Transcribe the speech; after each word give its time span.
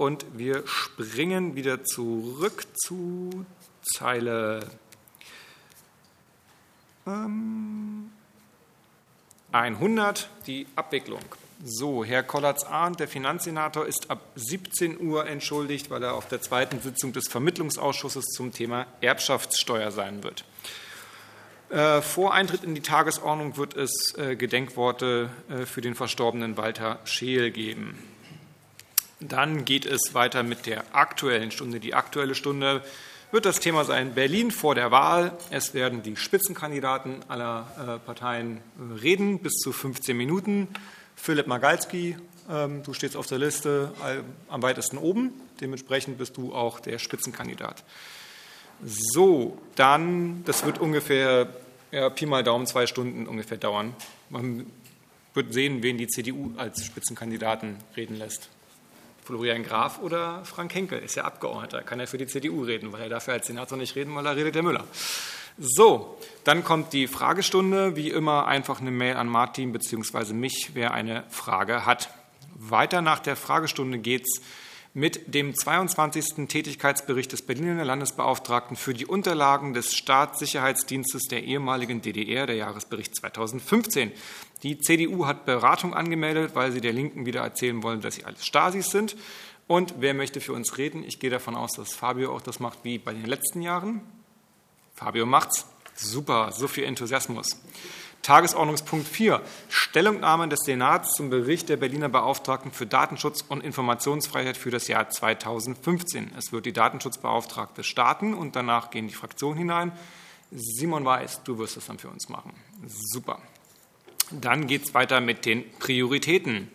und 0.00 0.24
wir 0.32 0.66
springen 0.66 1.56
wieder 1.56 1.84
zurück 1.84 2.64
zu 2.74 3.44
Zeile 3.82 4.60
ähm, 7.06 8.10
100, 9.52 10.30
die 10.46 10.66
Abwicklung. 10.74 11.20
So, 11.62 12.02
Herr 12.02 12.22
Kollatz-Arndt, 12.22 13.00
der 13.00 13.08
Finanzsenator, 13.08 13.84
ist 13.84 14.10
ab 14.10 14.22
17 14.36 14.98
Uhr 15.02 15.26
entschuldigt, 15.26 15.90
weil 15.90 16.02
er 16.02 16.14
auf 16.14 16.28
der 16.28 16.40
zweiten 16.40 16.80
Sitzung 16.80 17.12
des 17.12 17.28
Vermittlungsausschusses 17.28 18.24
zum 18.24 18.54
Thema 18.54 18.86
Erbschaftssteuer 19.02 19.90
sein 19.90 20.24
wird. 20.24 20.46
Äh, 21.68 22.00
vor 22.00 22.32
Eintritt 22.32 22.64
in 22.64 22.74
die 22.74 22.80
Tagesordnung 22.80 23.58
wird 23.58 23.76
es 23.76 24.14
äh, 24.16 24.34
Gedenkworte 24.34 25.28
äh, 25.50 25.66
für 25.66 25.82
den 25.82 25.94
verstorbenen 25.94 26.56
Walter 26.56 27.00
Scheel 27.04 27.50
geben. 27.50 27.98
Dann 29.20 29.64
geht 29.64 29.84
es 29.84 30.14
weiter 30.14 30.42
mit 30.42 30.66
der 30.66 30.82
Aktuellen 30.94 31.50
Stunde. 31.50 31.78
Die 31.78 31.94
Aktuelle 31.94 32.34
Stunde 32.34 32.82
wird 33.32 33.44
das 33.44 33.60
Thema 33.60 33.84
sein 33.84 34.14
Berlin 34.14 34.50
vor 34.50 34.74
der 34.74 34.90
Wahl. 34.90 35.36
Es 35.50 35.74
werden 35.74 36.02
die 36.02 36.16
Spitzenkandidaten 36.16 37.20
aller 37.28 38.00
Parteien 38.06 38.60
reden, 39.02 39.38
bis 39.40 39.54
zu 39.54 39.72
15 39.72 40.16
Minuten. 40.16 40.68
Philipp 41.16 41.46
Magalski, 41.46 42.16
ähm, 42.50 42.82
du 42.82 42.94
stehst 42.94 43.16
auf 43.16 43.26
der 43.26 43.38
Liste 43.38 43.92
am 44.48 44.62
weitesten 44.62 44.96
oben. 44.96 45.32
Dementsprechend 45.60 46.16
bist 46.16 46.36
du 46.38 46.54
auch 46.54 46.80
der 46.80 46.98
Spitzenkandidat. 46.98 47.84
So, 48.82 49.58
dann, 49.74 50.42
das 50.46 50.64
wird 50.64 50.78
ungefähr, 50.78 51.48
ja, 51.92 52.08
Pi 52.08 52.24
mal 52.24 52.42
Daumen, 52.42 52.66
zwei 52.66 52.86
Stunden 52.86 53.26
ungefähr 53.26 53.58
dauern. 53.58 53.94
Man 54.30 54.66
wird 55.34 55.52
sehen, 55.52 55.82
wen 55.82 55.98
die 55.98 56.06
CDU 56.06 56.52
als 56.56 56.86
Spitzenkandidaten 56.86 57.76
reden 57.94 58.16
lässt. 58.16 58.48
Florian 59.30 59.62
Graf 59.62 60.00
oder 60.00 60.44
Frank 60.44 60.74
Henkel 60.74 60.98
ist 60.98 61.14
ja 61.14 61.22
Abgeordneter, 61.22 61.82
kann 61.82 62.00
er 62.00 62.08
für 62.08 62.18
die 62.18 62.26
CDU 62.26 62.64
reden, 62.64 62.92
weil 62.92 63.02
er 63.02 63.08
dafür 63.08 63.34
als 63.34 63.46
Senator 63.46 63.78
nicht 63.78 63.94
reden, 63.94 64.12
weil 64.16 64.24
da 64.24 64.32
redet 64.32 64.56
der 64.56 64.64
Müller. 64.64 64.84
So, 65.56 66.18
dann 66.42 66.64
kommt 66.64 66.92
die 66.92 67.06
Fragestunde. 67.06 67.94
Wie 67.94 68.10
immer 68.10 68.48
einfach 68.48 68.80
eine 68.80 68.90
Mail 68.90 69.14
an 69.16 69.28
Martin 69.28 69.72
bzw. 69.72 70.32
mich, 70.32 70.70
wer 70.74 70.94
eine 70.94 71.22
Frage 71.28 71.86
hat. 71.86 72.10
Weiter 72.56 73.02
nach 73.02 73.20
der 73.20 73.36
Fragestunde 73.36 73.98
geht 73.98 74.22
es 74.22 74.42
mit 74.92 75.34
dem 75.34 75.54
22. 75.54 76.48
Tätigkeitsbericht 76.48 77.30
des 77.30 77.42
Berliner 77.42 77.84
Landesbeauftragten 77.84 78.76
für 78.76 78.92
die 78.92 79.06
Unterlagen 79.06 79.72
des 79.72 79.94
Staatssicherheitsdienstes 79.94 81.28
der 81.28 81.44
ehemaligen 81.44 82.02
DDR, 82.02 82.46
der 82.46 82.56
Jahresbericht 82.56 83.14
2015. 83.14 84.10
Die 84.64 84.80
CDU 84.80 85.26
hat 85.26 85.46
Beratung 85.46 85.94
angemeldet, 85.94 86.54
weil 86.54 86.72
sie 86.72 86.80
der 86.80 86.92
Linken 86.92 87.24
wieder 87.24 87.40
erzählen 87.42 87.82
wollen, 87.82 88.00
dass 88.00 88.16
sie 88.16 88.24
alles 88.24 88.44
Stasis 88.44 88.90
sind. 88.90 89.16
Und 89.68 89.94
wer 89.98 90.14
möchte 90.14 90.40
für 90.40 90.52
uns 90.52 90.76
reden? 90.76 91.04
Ich 91.04 91.20
gehe 91.20 91.30
davon 91.30 91.54
aus, 91.54 91.72
dass 91.72 91.94
Fabio 91.94 92.34
auch 92.34 92.42
das 92.42 92.58
macht 92.58 92.80
wie 92.82 92.98
bei 92.98 93.12
den 93.12 93.26
letzten 93.26 93.62
Jahren. 93.62 94.00
Fabio 94.96 95.24
macht's. 95.24 95.66
Super, 95.94 96.50
so 96.50 96.66
viel 96.66 96.84
Enthusiasmus. 96.84 97.60
Tagesordnungspunkt 98.22 99.08
4. 99.08 99.40
Stellungnahme 99.68 100.48
des 100.48 100.60
Senats 100.60 101.14
zum 101.14 101.30
Bericht 101.30 101.68
der 101.70 101.78
Berliner 101.78 102.10
Beauftragten 102.10 102.70
für 102.70 102.86
Datenschutz 102.86 103.42
und 103.48 103.64
Informationsfreiheit 103.64 104.58
für 104.58 104.70
das 104.70 104.88
Jahr 104.88 105.08
2015. 105.08 106.32
Es 106.36 106.52
wird 106.52 106.66
die 106.66 106.72
Datenschutzbeauftragte 106.72 107.82
starten 107.82 108.34
und 108.34 108.56
danach 108.56 108.90
gehen 108.90 109.08
die 109.08 109.14
Fraktionen 109.14 109.56
hinein. 109.56 109.92
Simon 110.50 111.04
Weiß, 111.04 111.44
du 111.44 111.58
wirst 111.58 111.76
das 111.76 111.86
dann 111.86 111.98
für 111.98 112.08
uns 112.08 112.28
machen. 112.28 112.52
Super. 112.86 113.40
Dann 114.30 114.66
geht 114.66 114.84
es 114.84 114.94
weiter 114.94 115.20
mit 115.20 115.46
den 115.46 115.64
Prioritäten. 115.78 116.70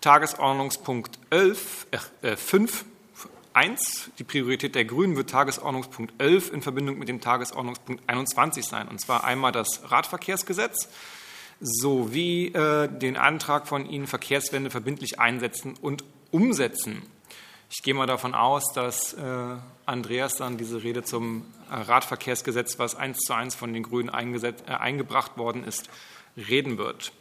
Tagesordnungspunkt 0.00 1.18
11, 1.30 1.86
äh, 2.22 2.36
5 2.36 2.84
1, 3.52 4.10
die 4.18 4.24
Priorität 4.24 4.74
der 4.74 4.84
Grünen, 4.84 5.16
wird 5.16 5.30
Tagesordnungspunkt 5.30 6.20
11 6.20 6.52
in 6.52 6.62
Verbindung 6.62 6.98
mit 6.98 7.08
dem 7.08 7.20
Tagesordnungspunkt 7.20 8.02
21 8.08 8.64
sein. 8.64 8.88
Und 8.88 9.00
zwar 9.00 9.24
einmal 9.24 9.52
das 9.52 9.90
Radverkehrsgesetz 9.90 10.88
sowie 11.60 12.48
äh, 12.48 12.88
den 12.88 13.16
Antrag 13.16 13.68
von 13.68 13.86
Ihnen, 13.86 14.06
Verkehrswende 14.06 14.70
verbindlich 14.70 15.20
einsetzen 15.20 15.74
und 15.80 16.04
umsetzen. 16.30 17.02
Ich 17.70 17.82
gehe 17.82 17.94
mal 17.94 18.06
davon 18.06 18.34
aus, 18.34 18.72
dass 18.72 19.14
äh, 19.14 19.56
Andreas 19.86 20.34
dann 20.34 20.56
diese 20.56 20.82
Rede 20.82 21.04
zum 21.04 21.46
Radverkehrsgesetz, 21.70 22.78
was 22.78 22.96
eins 22.96 23.18
zu 23.18 23.32
eins 23.32 23.54
von 23.54 23.72
den 23.72 23.84
Grünen 23.84 24.08
äh, 24.08 24.52
eingebracht 24.66 25.38
worden 25.38 25.64
ist, 25.64 25.88
reden 26.36 26.78
wird. 26.78 27.12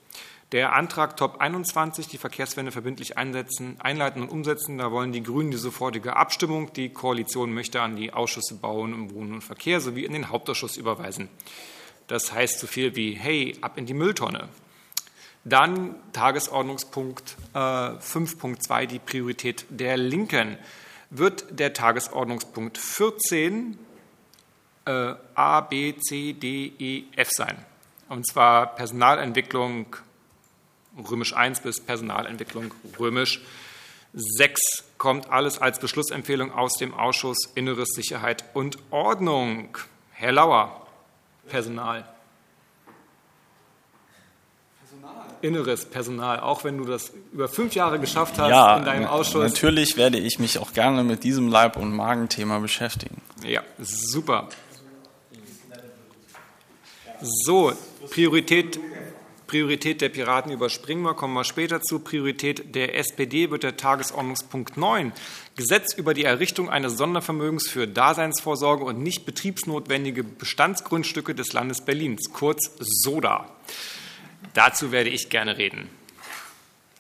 Der 0.52 0.74
Antrag 0.74 1.16
Top 1.16 1.40
21, 1.42 2.08
die 2.08 2.18
Verkehrswende 2.18 2.72
verbindlich 2.72 3.20
einsetzen, 3.20 3.76
einleiten 3.80 4.24
und 4.24 4.30
umsetzen, 4.30 4.80
da 4.80 4.92
wollen 4.92 5.12
die 5.12 5.22
Grünen 5.22 5.52
die 5.52 5.58
sofortige 5.58 6.16
Abstimmung. 6.16 6.74
Die 6.74 6.90
Koalition 6.90 7.54
möchte 7.54 7.82
an 7.82 7.96
die 7.96 8.14
Ausschüsse 8.14 8.56
Bauen 8.56 8.96
und 8.96 9.14
Wohnen 9.14 9.34
und 9.34 9.44
Verkehr 9.44 9.80
sowie 9.80 10.06
in 10.06 10.14
den 10.14 10.30
Hauptausschuss 10.30 10.76
überweisen. 10.76 11.30
Das 12.08 12.34
heißt 12.34 12.60
so 12.60 12.66
viel 12.66 12.96
wie, 12.96 13.14
hey, 13.14 13.56
ab 13.62 13.78
in 13.78 13.86
die 13.86 13.94
Mülltonne. 13.94 14.50
Dann 15.44 15.96
Tagesordnungspunkt 16.14 17.38
äh, 17.54 17.58
5.2, 17.58 18.88
die 18.88 19.00
Priorität 19.00 19.66
der 19.70 19.98
Linken. 19.98 20.58
Wird 21.12 21.60
der 21.60 21.74
Tagesordnungspunkt 21.74 22.80
14 22.80 23.78
äh, 24.86 25.14
A, 25.36 25.62
B, 25.62 25.96
C, 25.98 26.34
D, 26.34 26.74
E, 26.80 27.04
F 27.16 27.30
sein. 27.32 27.64
Und 28.10 28.26
zwar 28.26 28.76
Personalentwicklung, 28.76 29.96
römisch 31.00 31.34
1 31.34 31.62
bis 31.62 31.82
Personalentwicklung 31.82 32.74
römisch 33.00 33.42
6 34.14 34.84
kommt 34.98 35.32
alles 35.32 35.60
als 35.60 35.80
Beschlussempfehlung 35.80 36.52
aus 36.52 36.74
dem 36.78 36.94
Ausschuss 36.94 37.38
Inneres, 37.56 37.90
Sicherheit 37.90 38.44
und 38.54 38.78
Ordnung. 38.92 39.78
Herr 40.12 40.32
Lauer, 40.32 40.88
Personal. 41.48 42.06
Personal. 44.80 45.26
Inneres 45.42 45.86
Personal, 45.86 46.40
auch 46.40 46.64
wenn 46.64 46.78
du 46.78 46.86
das 46.86 47.14
über 47.32 47.48
fünf 47.48 47.76
Jahre 47.76 48.00
geschafft 48.00 48.38
hast 48.40 48.50
ja, 48.50 48.78
in 48.78 48.86
deinem 48.86 49.08
Ausschuss. 49.08 49.44
Natürlich 49.44 49.96
werde 49.96 50.18
ich 50.18 50.40
mich 50.40 50.58
auch 50.58 50.74
gerne 50.74 51.04
mit 51.04 51.24
diesem 51.24 51.48
Leib- 51.48 51.78
und 51.78 51.96
Magenthema 51.96 52.60
beschäftigen. 52.60 53.22
Ja, 53.44 53.64
super. 53.80 54.50
So, 57.22 57.74
Priorität 58.10 58.80
Priorität 59.50 60.00
der 60.02 60.10
Piraten 60.10 60.52
überspringen 60.52 61.02
wir, 61.02 61.16
kommen 61.16 61.34
wir 61.34 61.44
später 61.44 61.82
zu. 61.82 61.98
Priorität 61.98 62.76
der 62.76 62.96
SPD 62.96 63.50
wird 63.50 63.64
der 63.64 63.78
Tagesordnungspunkt 63.78 64.78
9. 64.78 65.12
Gesetz 65.56 65.96
über 65.96 66.14
die 66.14 66.24
Errichtung 66.24 66.70
eines 66.70 66.98
Sondervermögens 66.98 67.68
für 67.68 67.88
Daseinsvorsorge 67.88 68.84
und 68.84 69.02
nicht 69.02 69.26
betriebsnotwendige 69.26 70.24
Bestandsgrundstücke 70.24 71.34
des 71.34 71.52
Landes 71.52 71.84
Berlins, 71.84 72.30
kurz 72.32 72.70
SODA. 72.80 73.50
Dazu 74.54 74.92
werde 74.92 75.10
ich 75.10 75.32
gerne 75.32 75.58
reden. 75.58 75.90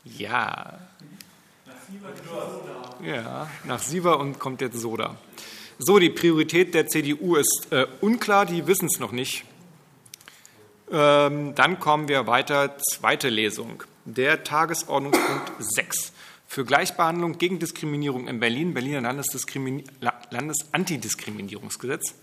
Ja. 0.03 0.79
Ja, 3.05 3.47
nach 3.65 3.79
Siever 3.79 4.19
und 4.19 4.39
kommt 4.39 4.61
jetzt 4.61 4.79
Soda. 4.79 5.17
So, 5.77 5.99
die 5.99 6.09
Priorität 6.09 6.73
der 6.73 6.87
CDU 6.87 7.35
ist 7.35 7.67
äh, 7.69 7.85
unklar, 8.01 8.47
die 8.47 8.65
wissen 8.65 8.87
es 8.91 8.99
noch 8.99 9.11
nicht. 9.11 9.45
Ähm, 10.91 11.53
dann 11.55 11.79
kommen 11.79 12.07
wir 12.07 12.27
weiter, 12.27 12.77
zweite 12.77 13.29
Lesung. 13.29 13.83
Der 14.05 14.43
Tagesordnungspunkt 14.43 15.51
6 15.59 16.13
für 16.47 16.65
Gleichbehandlung 16.65 17.37
gegen 17.37 17.59
Diskriminierung 17.59 18.27
in 18.27 18.39
Berlin, 18.39 18.73
Berliner 18.73 19.01
Landesdiskrimi 19.01 19.83
Landesantidiskriminierungsgesetz, 20.31 22.15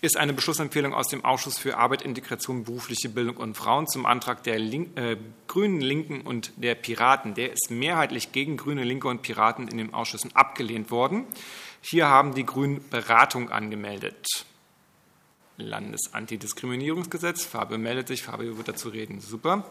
ist 0.00 0.16
eine 0.16 0.32
Beschlussempfehlung 0.32 0.94
aus 0.94 1.08
dem 1.08 1.24
Ausschuss 1.24 1.58
für 1.58 1.76
Arbeit, 1.76 2.02
Integration, 2.02 2.64
berufliche 2.64 3.08
Bildung 3.08 3.36
und 3.36 3.56
Frauen 3.56 3.88
zum 3.88 4.06
Antrag 4.06 4.42
der 4.44 4.58
Link, 4.58 4.96
äh, 4.96 5.16
Grünen, 5.48 5.80
Linken 5.80 6.20
und 6.22 6.52
der 6.56 6.76
Piraten. 6.76 7.34
Der 7.34 7.52
ist 7.52 7.70
mehrheitlich 7.70 8.32
gegen 8.32 8.56
Grüne, 8.56 8.84
Linke 8.84 9.08
und 9.08 9.22
Piraten 9.22 9.68
in 9.68 9.76
den 9.76 9.92
Ausschüssen 9.92 10.34
abgelehnt 10.34 10.90
worden. 10.90 11.26
Hier 11.80 12.08
haben 12.08 12.34
die 12.34 12.46
Grünen 12.46 12.88
Beratung 12.88 13.50
angemeldet. 13.50 14.46
Landesantidiskriminierungsgesetz. 15.58 17.44
Fabio 17.44 17.78
meldet 17.78 18.08
sich, 18.08 18.22
Fabio 18.22 18.56
wird 18.56 18.68
dazu 18.68 18.88
reden. 18.88 19.20
Super. 19.20 19.64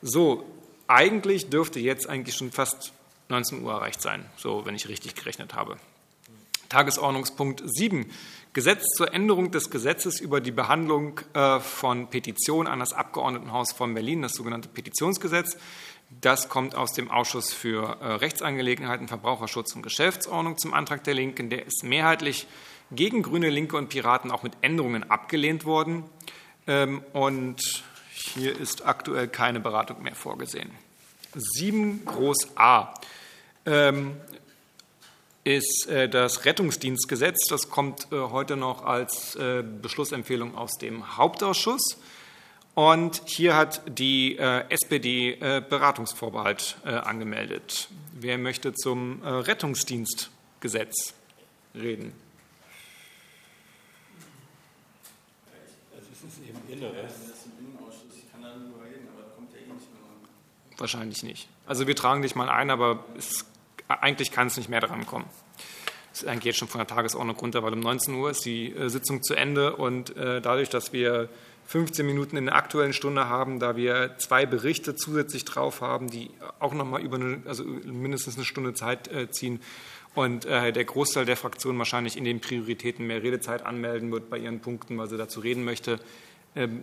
So, 0.00 0.44
eigentlich 0.86 1.50
dürfte 1.50 1.80
jetzt 1.80 2.08
eigentlich 2.08 2.36
schon 2.36 2.50
fast 2.50 2.92
19 3.28 3.62
Uhr 3.62 3.72
erreicht 3.72 4.00
sein, 4.00 4.24
so 4.36 4.64
wenn 4.64 4.74
ich 4.74 4.88
richtig 4.88 5.14
gerechnet 5.14 5.54
habe. 5.54 5.76
Tagesordnungspunkt 6.68 7.62
7. 7.64 8.10
Gesetz 8.52 8.84
zur 8.96 9.12
Änderung 9.14 9.50
des 9.50 9.70
Gesetzes 9.70 10.20
über 10.20 10.40
die 10.40 10.50
Behandlung 10.50 11.20
äh, 11.34 11.60
von 11.60 12.08
Petitionen 12.08 12.66
an 12.66 12.80
das 12.80 12.92
Abgeordnetenhaus 12.92 13.72
von 13.72 13.94
Berlin, 13.94 14.22
das 14.22 14.32
sogenannte 14.32 14.68
Petitionsgesetz. 14.68 15.56
Das 16.20 16.48
kommt 16.48 16.74
aus 16.74 16.92
dem 16.92 17.10
Ausschuss 17.10 17.52
für 17.52 17.98
äh, 18.00 18.06
Rechtsangelegenheiten, 18.14 19.08
Verbraucherschutz 19.08 19.74
und 19.76 19.82
Geschäftsordnung 19.82 20.56
zum 20.56 20.72
Antrag 20.72 21.04
der 21.04 21.14
Linken. 21.14 21.50
Der 21.50 21.66
ist 21.66 21.84
mehrheitlich 21.84 22.46
gegen 22.90 23.22
Grüne, 23.22 23.50
Linke 23.50 23.76
und 23.76 23.88
Piraten 23.88 24.30
auch 24.30 24.42
mit 24.42 24.52
Änderungen 24.62 25.10
abgelehnt 25.10 25.64
worden. 25.64 26.04
Ähm, 26.66 27.02
und 27.12 27.84
hier 28.12 28.58
ist 28.58 28.86
aktuell 28.86 29.28
keine 29.28 29.60
Beratung 29.60 30.02
mehr 30.02 30.14
vorgesehen. 30.14 30.70
7 31.34 32.04
Groß 32.04 32.56
A. 32.56 32.94
Ähm, 33.66 34.16
ist 35.44 35.86
äh, 35.88 36.08
das 36.08 36.44
Rettungsdienstgesetz. 36.44 37.46
Das 37.48 37.70
kommt 37.70 38.08
äh, 38.12 38.16
heute 38.16 38.56
noch 38.56 38.84
als 38.84 39.34
äh, 39.36 39.62
Beschlussempfehlung 39.62 40.54
aus 40.56 40.72
dem 40.78 41.16
Hauptausschuss. 41.16 41.98
Und 42.74 43.22
hier 43.26 43.56
hat 43.56 43.82
die 43.88 44.38
SPD 44.38 45.34
Beratungsvorbehalt 45.68 46.76
angemeldet. 46.84 47.88
Wer 48.12 48.38
möchte 48.38 48.72
zum 48.72 49.20
Rettungsdienstgesetz 49.24 51.12
reden? 51.74 52.12
Das 56.22 56.32
ist 56.32 56.48
eben 56.48 56.58
Inneres. 56.68 57.12
Wahrscheinlich 60.78 61.22
nicht. 61.22 61.48
Also 61.66 61.86
wir 61.86 61.96
tragen 61.96 62.22
dich 62.22 62.34
mal 62.34 62.48
ein, 62.48 62.70
aber 62.70 63.04
es, 63.16 63.44
eigentlich 63.88 64.30
kann 64.30 64.46
es 64.46 64.56
nicht 64.56 64.68
mehr 64.68 64.80
dran 64.80 65.06
kommen. 65.06 65.26
Das 66.10 66.22
ist 66.22 66.28
eigentlich 66.28 66.44
jetzt 66.44 66.58
schon 66.58 66.68
von 66.68 66.78
der 66.78 66.86
Tagesordnung 66.86 67.36
runter, 67.36 67.62
weil 67.62 67.72
um 67.72 67.80
19 67.80 68.14
Uhr 68.14 68.30
ist 68.30 68.44
die 68.44 68.72
äh, 68.72 68.88
Sitzung 68.88 69.22
zu 69.22 69.34
Ende 69.34 69.76
und 69.76 70.16
äh, 70.16 70.40
dadurch, 70.40 70.68
dass 70.68 70.92
wir 70.92 71.28
15 71.66 72.06
Minuten 72.06 72.36
in 72.36 72.46
der 72.46 72.54
aktuellen 72.54 72.92
Stunde 72.92 73.28
haben, 73.28 73.60
da 73.60 73.76
wir 73.76 74.16
zwei 74.18 74.46
Berichte 74.46 74.96
zusätzlich 74.96 75.44
drauf 75.44 75.80
haben, 75.80 76.08
die 76.08 76.30
auch 76.60 76.72
nochmal 76.72 77.02
über 77.02 77.16
eine, 77.16 77.42
also 77.44 77.62
mindestens 77.64 78.36
eine 78.36 78.44
Stunde 78.44 78.72
Zeit 78.72 79.08
äh, 79.08 79.30
ziehen 79.30 79.60
und 80.18 80.44
der 80.44 80.84
Großteil 80.84 81.26
der 81.26 81.36
Fraktionen 81.36 81.78
wahrscheinlich 81.78 82.16
in 82.16 82.24
den 82.24 82.40
Prioritäten 82.40 83.06
mehr 83.06 83.22
Redezeit 83.22 83.64
anmelden 83.64 84.10
wird 84.10 84.28
bei 84.28 84.38
ihren 84.38 84.58
Punkten, 84.58 84.98
weil 84.98 85.08
sie 85.08 85.16
dazu 85.16 85.38
reden 85.38 85.64
möchte, 85.64 86.00
ähm, 86.56 86.82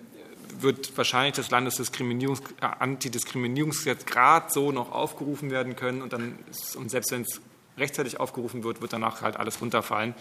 wird 0.59 0.97
wahrscheinlich 0.97 1.35
das 1.35 1.51
Landesdiskriminierungs 1.51 2.39
äh, 2.61 2.65
Antidiskriminierungsgesetz 2.79 4.05
gerade 4.05 4.45
so 4.49 4.71
noch 4.71 4.93
aufgerufen 4.93 5.51
werden 5.51 5.75
können 5.75 6.01
und 6.01 6.13
dann 6.13 6.39
ist, 6.49 6.77
und 6.77 6.89
selbst 6.89 7.11
wenn 7.11 7.23
es 7.23 7.41
rechtzeitig 7.77 8.21
aufgerufen 8.21 8.63
wird, 8.63 8.81
wird 8.81 8.93
danach 8.93 9.21
halt 9.21 9.35
alles 9.35 9.59
runterfallen. 9.59 10.15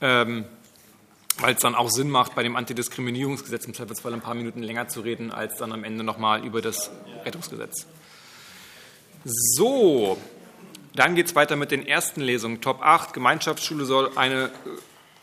Ähm, 0.00 0.44
weil 1.40 1.54
es 1.54 1.60
dann 1.60 1.74
auch 1.74 1.90
Sinn 1.90 2.10
macht, 2.10 2.36
bei 2.36 2.44
dem 2.44 2.54
Antidiskriminierungsgesetz 2.54 3.64
im 3.64 3.74
Zweifelsfall 3.74 4.12
ein 4.12 4.20
paar 4.20 4.34
Minuten 4.34 4.62
länger 4.62 4.86
zu 4.86 5.00
reden, 5.00 5.32
als 5.32 5.56
dann 5.56 5.72
am 5.72 5.82
Ende 5.82 6.04
nochmal 6.04 6.44
über 6.44 6.62
das 6.62 6.90
Rettungsgesetz. 7.24 7.86
So, 9.24 10.18
dann 10.98 11.14
geht 11.14 11.26
es 11.26 11.36
weiter 11.36 11.54
mit 11.54 11.70
den 11.70 11.86
ersten 11.86 12.20
Lesungen. 12.20 12.60
Top 12.60 12.82
8, 12.82 13.12
Gemeinschaftsschule 13.12 13.84
soll 13.84 14.10
eine 14.16 14.50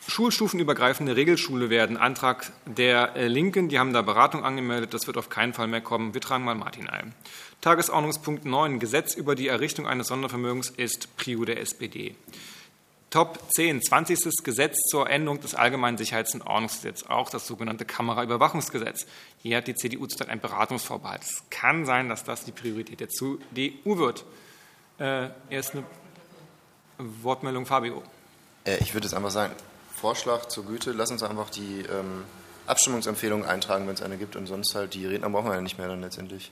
schulstufenübergreifende 0.07 1.18
Regelschule 1.18 1.69
werden. 1.69 1.98
Antrag 1.98 2.54
der 2.66 3.16
äh, 3.16 3.27
Linken, 3.27 3.68
die 3.68 3.77
haben 3.77 3.92
da 3.92 4.01
Beratung 4.01 4.45
angemeldet, 4.45 4.94
das 4.94 5.07
wird 5.07 5.18
auf 5.18 5.30
keinen 5.30 5.54
Fall 5.54 5.68
mehr 5.68 5.81
kommen. 5.81 6.13
Wir 6.13 6.22
tragen 6.22 6.45
mal 6.45 6.56
Martin 6.56 6.88
ein. 6.88 7.13
Tagesordnungspunkt 7.60 8.45
9, 8.45 8.80
Gesetz 8.80 9.16
über 9.16 9.36
die 9.36 9.48
Errichtung 9.48 9.86
eines 9.86 10.07
Sondervermögens 10.07 10.69
ist 10.69 11.18
Prio 11.18 11.44
der 11.44 11.60
SPD. 11.60 12.16
Top 13.10 13.39
10, 13.56 13.81
20. 13.81 14.44
Gesetz 14.44 14.77
zur 14.89 15.10
Änderung 15.10 15.42
des 15.42 15.56
Allgemeinen 15.56 15.98
Sicherheits- 15.98 16.36
und 16.36 16.42
Ordnungsgesetzes, 16.42 17.10
auch 17.10 17.30
das 17.30 17.48
sogenannte 17.48 17.83
Kameraüberwachungsgesetz. 17.86 19.07
Hier 19.42 19.57
hat 19.57 19.68
die 19.68 19.75
CDU 19.75 20.06
zurzeit 20.06 20.30
ein 20.30 20.39
Beratungsvorbehalt. 20.39 21.24
Es 21.24 21.44
kann 21.50 21.86
sein, 21.86 22.07
dass 22.07 22.24
das 22.24 22.45
die 22.45 22.51
Priorität 22.51 23.00
der 23.00 23.10
CDU 23.10 23.98
wird. 23.98 24.25
Äh, 25.00 25.30
erst 25.50 25.74
eine 25.74 25.83
Wortmeldung, 26.97 27.65
Fabio. 27.65 28.03
Äh, 28.65 28.77
ich 28.77 28.94
würde 28.94 29.07
jetzt 29.07 29.13
einfach 29.13 29.31
sagen, 29.31 29.53
Vorschlag 29.94 30.45
zur 30.45 30.65
Güte, 30.65 30.92
lass 30.92 31.12
uns 31.12 31.24
einfach 31.24 31.50
die 31.50 31.81
ähm, 31.81 32.24
Abstimmungsempfehlung 32.68 33.45
eintragen, 33.45 33.88
wenn 33.88 33.95
es 33.95 34.01
eine 34.01 34.18
gibt 34.18 34.36
und 34.36 34.47
sonst 34.47 34.75
halt 34.75 34.94
die 34.94 35.06
Redner 35.06 35.30
brauchen 35.30 35.47
wir 35.47 35.56
ja 35.56 35.62
nicht 35.62 35.77
mehr 35.77 35.88
dann 35.88 36.01
letztendlich. 36.01 36.51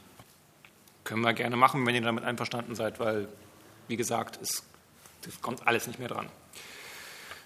Können 1.04 1.22
wir 1.22 1.34
gerne 1.34 1.56
machen, 1.56 1.86
wenn 1.86 1.96
ihr 1.96 2.02
damit 2.02 2.24
einverstanden 2.24 2.76
seid, 2.76 3.00
weil, 3.00 3.28
wie 3.88 3.98
gesagt, 3.98 4.40
es, 4.42 4.64
es 5.28 5.42
kommt 5.42 5.68
alles 5.68 5.88
nicht 5.88 6.00
mehr 6.00 6.08
dran. 6.08 6.30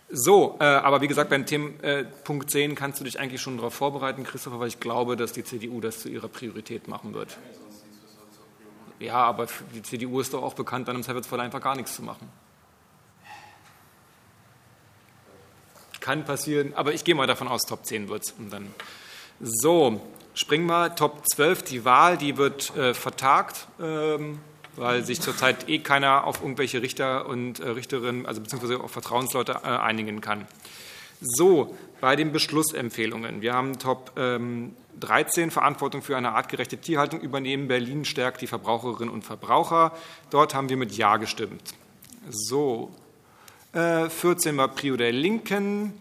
So, 0.09 0.55
äh, 0.59 0.63
aber 0.63 1.01
wie 1.01 1.07
gesagt, 1.07 1.29
beim 1.29 1.45
Thema, 1.45 1.71
äh, 1.83 2.05
Punkt 2.05 2.49
10 2.49 2.75
kannst 2.75 2.99
du 2.99 3.03
dich 3.03 3.19
eigentlich 3.19 3.41
schon 3.41 3.57
darauf 3.57 3.73
vorbereiten, 3.73 4.23
Christopher, 4.23 4.59
weil 4.59 4.69
ich 4.69 4.79
glaube, 4.79 5.17
dass 5.17 5.33
die 5.33 5.43
CDU 5.43 5.81
das 5.81 5.99
zu 5.99 6.09
ihrer 6.09 6.29
Priorität 6.29 6.87
machen 6.87 7.13
wird. 7.13 7.37
Ja, 8.99 9.15
aber 9.15 9.47
die 9.73 9.83
CDU 9.83 10.19
ist 10.19 10.33
doch 10.33 10.41
auch 10.43 10.53
bekannt, 10.53 10.87
dann 10.87 10.95
im 10.95 11.03
Zweifelsfall 11.03 11.39
einfach 11.39 11.61
gar 11.61 11.75
nichts 11.75 11.95
zu 11.95 12.01
machen. 12.01 12.29
kann 16.07 16.23
passieren, 16.23 16.71
aber 16.73 16.93
ich 16.93 17.03
gehe 17.03 17.15
mal 17.15 17.27
davon 17.27 17.49
aus, 17.49 17.63
Top 17.63 17.85
10 17.85 18.07
wird 18.07 18.23
es. 18.23 18.33
So, 19.41 19.99
springen 20.35 20.65
wir. 20.67 20.95
Top 20.95 21.27
12, 21.27 21.63
die 21.63 21.83
Wahl, 21.83 22.17
die 22.17 22.37
wird 22.37 22.73
äh, 22.77 22.93
vertagt, 22.93 23.67
ähm, 23.81 24.39
weil 24.77 25.03
sich 25.03 25.19
zurzeit 25.19 25.67
eh 25.67 25.79
keiner 25.79 26.23
auf 26.23 26.41
irgendwelche 26.41 26.81
Richter 26.81 27.25
und 27.25 27.59
äh, 27.59 27.67
Richterinnen, 27.67 28.25
also 28.25 28.39
beziehungsweise 28.39 28.79
auf 28.79 28.89
Vertrauensleute 28.89 29.59
äh, 29.63 29.67
einigen 29.67 30.21
kann. 30.21 30.47
So, 31.19 31.75
bei 31.99 32.15
den 32.15 32.31
Beschlussempfehlungen. 32.31 33.41
Wir 33.41 33.53
haben 33.53 33.79
Top 33.79 34.11
ähm, 34.17 34.75
13, 34.99 35.51
Verantwortung 35.51 36.01
für 36.01 36.17
eine 36.17 36.33
artgerechte 36.33 36.77
Tierhaltung 36.77 37.21
übernehmen. 37.21 37.67
Berlin 37.67 38.05
stärkt 38.05 38.41
die 38.41 38.47
Verbraucherinnen 38.47 39.13
und 39.13 39.23
Verbraucher. 39.23 39.91
Dort 40.29 40.53
haben 40.53 40.69
wir 40.69 40.77
mit 40.77 40.91
Ja 40.95 41.17
gestimmt. 41.17 41.73
So, 42.29 42.91
14 43.73 44.55
äh, 44.55 44.57
war 44.57 44.67
Prio 44.69 44.97
der 44.97 45.11
Linken. 45.11 45.93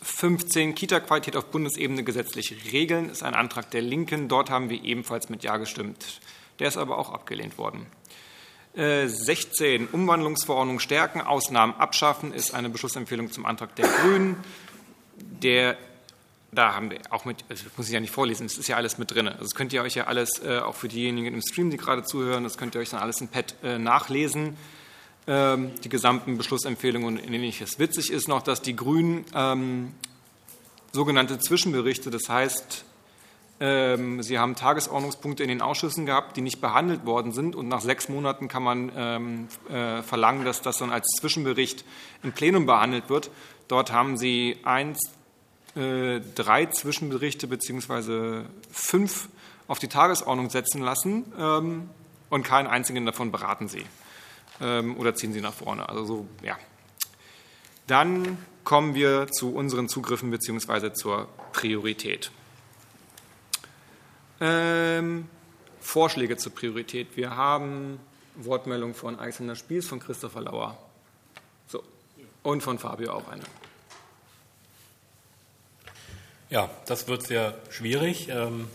15 0.00 0.74
Kita-Qualität 0.74 1.36
auf 1.36 1.46
Bundesebene 1.46 2.04
gesetzlich 2.04 2.72
regeln, 2.72 3.10
ist 3.10 3.22
ein 3.22 3.34
Antrag 3.34 3.70
der 3.72 3.82
Linken. 3.82 4.28
Dort 4.28 4.48
haben 4.48 4.70
wir 4.70 4.82
ebenfalls 4.84 5.28
mit 5.28 5.42
Ja 5.42 5.56
gestimmt. 5.56 6.20
Der 6.60 6.68
ist 6.68 6.76
aber 6.76 6.98
auch 6.98 7.12
abgelehnt 7.12 7.58
worden. 7.58 7.86
16 8.74 9.82
äh, 9.82 9.86
Umwandlungsverordnung 9.92 10.78
stärken, 10.78 11.20
Ausnahmen 11.20 11.74
abschaffen, 11.74 12.32
ist 12.32 12.54
eine 12.54 12.68
Beschlussempfehlung 12.68 13.32
zum 13.32 13.44
Antrag 13.46 13.74
der 13.76 13.88
Grünen. 13.88 14.36
Der, 15.42 15.76
da 16.52 16.74
haben 16.74 16.90
wir 16.90 16.98
auch 17.10 17.24
mit, 17.24 17.44
das 17.48 17.64
muss 17.76 17.88
ich 17.88 17.92
ja 17.92 18.00
nicht 18.00 18.12
vorlesen, 18.12 18.46
es 18.46 18.56
ist 18.56 18.68
ja 18.68 18.76
alles 18.76 18.98
mit 18.98 19.10
drin. 19.10 19.26
Also 19.28 19.42
das 19.42 19.54
könnt 19.54 19.72
ihr 19.72 19.82
euch 19.82 19.94
ja 19.94 20.06
alles, 20.06 20.42
äh, 20.44 20.58
auch 20.58 20.74
für 20.74 20.88
diejenigen 20.88 21.34
im 21.34 21.42
Stream, 21.42 21.70
die 21.70 21.76
gerade 21.76 22.04
zuhören, 22.04 22.44
das 22.44 22.56
könnt 22.56 22.74
ihr 22.74 22.80
euch 22.80 22.90
dann 22.90 23.00
alles 23.00 23.20
im 23.20 23.28
Pad 23.28 23.54
nachlesen. 23.62 24.56
Ähm, 25.28 25.72
die 25.84 25.90
gesamten 25.90 26.38
Beschlussempfehlungen 26.38 27.18
und 27.18 27.22
ähnliches. 27.22 27.78
Witzig 27.78 28.10
ist 28.10 28.28
noch, 28.28 28.40
dass 28.40 28.62
die 28.62 28.74
Grünen 28.74 29.26
ähm, 29.34 29.92
sogenannte 30.92 31.38
Zwischenberichte, 31.38 32.08
das 32.08 32.30
heißt, 32.30 32.86
Sie 33.60 34.38
haben 34.38 34.54
Tagesordnungspunkte 34.54 35.42
in 35.42 35.48
den 35.48 35.62
Ausschüssen 35.62 36.06
gehabt, 36.06 36.36
die 36.36 36.42
nicht 36.42 36.60
behandelt 36.60 37.06
worden 37.06 37.32
sind. 37.32 37.56
Und 37.56 37.66
nach 37.66 37.80
sechs 37.80 38.08
Monaten 38.08 38.46
kann 38.46 38.62
man 38.62 38.92
ähm, 38.94 39.48
äh, 39.68 40.00
verlangen, 40.02 40.44
dass 40.44 40.62
das 40.62 40.78
dann 40.78 40.92
als 40.92 41.08
Zwischenbericht 41.18 41.84
im 42.22 42.30
Plenum 42.30 42.66
behandelt 42.66 43.10
wird. 43.10 43.30
Dort 43.66 43.90
haben 43.90 44.16
Sie 44.16 44.58
eins, 44.62 45.00
äh, 45.74 46.20
drei 46.36 46.66
Zwischenberichte 46.66 47.48
beziehungsweise 47.48 48.46
fünf 48.70 49.28
auf 49.66 49.80
die 49.80 49.88
Tagesordnung 49.88 50.50
setzen 50.50 50.80
lassen 50.80 51.32
ähm, 51.38 51.90
und 52.30 52.44
keinen 52.44 52.68
einzigen 52.68 53.06
davon 53.06 53.32
beraten 53.32 53.68
Sie 53.68 53.84
ähm, 54.60 54.96
oder 54.96 55.14
ziehen 55.14 55.32
sie 55.32 55.40
nach 55.40 55.52
vorne. 55.52 55.88
Also 55.88 56.04
so, 56.04 56.26
ja. 56.42 56.56
Dann 57.86 58.38
kommen 58.64 58.94
wir 58.94 59.28
zu 59.28 59.54
unseren 59.54 59.88
Zugriffen 59.88 60.30
bzw. 60.30 60.92
zur 60.92 61.28
Priorität. 61.52 62.30
Ähm, 64.40 65.28
Vorschläge 65.80 66.36
zur 66.36 66.54
Priorität. 66.54 67.16
Wir 67.16 67.36
haben 67.36 67.98
Wortmeldung 68.36 68.94
von 68.94 69.18
Alexander 69.18 69.56
Spieß, 69.56 69.88
von 69.88 70.00
Christopher 70.00 70.42
Lauer. 70.42 70.78
So. 71.66 71.82
Und 72.42 72.62
von 72.62 72.78
Fabio 72.78 73.12
auch 73.12 73.28
eine. 73.28 73.42
Ja, 76.50 76.70
das 76.86 77.08
wird 77.08 77.24
sehr 77.24 77.58
schwierig. 77.70 78.28
Ich 78.28 78.34
ähm, 78.34 78.68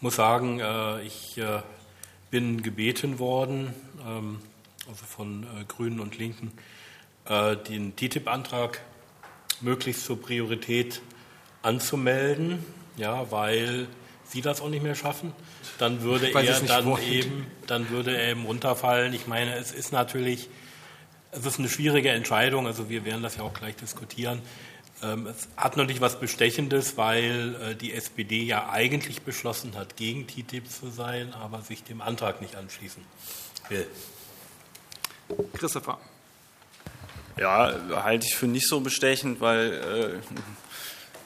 muss 0.00 0.16
sagen, 0.16 0.60
äh, 0.60 1.02
ich 1.02 1.38
äh, 1.38 1.62
bin 2.30 2.62
gebeten 2.62 3.18
worden, 3.18 3.74
ähm, 4.06 4.40
also 4.88 5.04
von 5.06 5.44
äh, 5.44 5.64
Grünen 5.64 6.00
und 6.00 6.18
Linken, 6.18 6.52
äh, 7.24 7.56
den 7.56 7.96
TTIP-Antrag 7.96 8.80
möglichst 9.60 10.04
zur 10.04 10.20
Priorität 10.20 11.02
anzumelden, 11.62 12.64
ja, 12.96 13.30
weil 13.30 13.88
sie 14.30 14.40
das 14.40 14.60
auch 14.60 14.68
nicht 14.68 14.82
mehr 14.82 14.94
schaffen. 14.94 15.32
Dann 15.78 16.02
würde 16.02 16.32
er 16.32 16.60
dann 16.60 17.02
eben, 17.02 17.46
dann 17.66 17.90
würde 17.90 18.16
er 18.16 18.30
eben 18.30 18.46
runterfallen. 18.46 19.12
Ich 19.12 19.26
meine, 19.26 19.54
es 19.56 19.72
ist 19.72 19.92
natürlich, 19.92 20.48
es 21.32 21.44
ist 21.44 21.58
eine 21.58 21.68
schwierige 21.68 22.10
Entscheidung. 22.10 22.66
Also 22.66 22.88
wir 22.88 23.04
werden 23.04 23.22
das 23.22 23.36
ja 23.36 23.42
auch 23.42 23.54
gleich 23.54 23.76
diskutieren. 23.76 24.40
Ähm, 25.02 25.26
es 25.26 25.48
hat 25.56 25.76
natürlich 25.76 26.00
was 26.00 26.20
Bestechendes, 26.20 26.96
weil 26.96 27.56
äh, 27.56 27.74
die 27.74 27.92
SPD 27.92 28.42
ja 28.42 28.70
eigentlich 28.70 29.22
beschlossen 29.22 29.74
hat, 29.76 29.96
gegen 29.96 30.26
TTIP 30.26 30.70
zu 30.70 30.90
sein, 30.90 31.32
aber 31.32 31.62
sich 31.62 31.82
dem 31.82 32.00
Antrag 32.00 32.40
nicht 32.40 32.54
anschließen 32.56 33.02
will. 33.68 33.86
Christopher. 35.54 35.98
Ja, 37.38 37.74
halte 38.02 38.26
ich 38.26 38.34
für 38.34 38.46
nicht 38.46 38.68
so 38.68 38.80
bestechend, 38.80 39.40
weil 39.40 40.20
äh, 40.22 40.36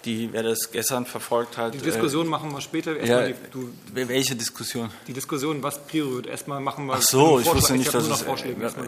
die, 0.04 0.32
wer 0.32 0.42
das 0.42 0.70
gestern 0.70 1.06
verfolgt 1.06 1.56
hat. 1.56 1.74
Die 1.74 1.78
Diskussion 1.78 2.26
äh, 2.26 2.30
machen 2.30 2.52
wir 2.52 2.60
später. 2.60 3.02
Ja, 3.04 3.26
die, 3.26 3.34
du, 3.52 3.70
welche 3.92 4.36
Diskussion? 4.36 4.90
Die 5.06 5.12
Diskussion, 5.12 5.62
was 5.62 5.86
Prio 5.86 6.12
wird. 6.12 6.26
Erstmal 6.26 6.60
machen 6.60 6.86
wir. 6.86 6.94
Ach 6.94 7.02
so, 7.02 7.40
ich 7.40 7.46
wusste 7.46 7.74
nicht, 7.74 7.92
dass 7.92 8.08
es. 8.08 8.24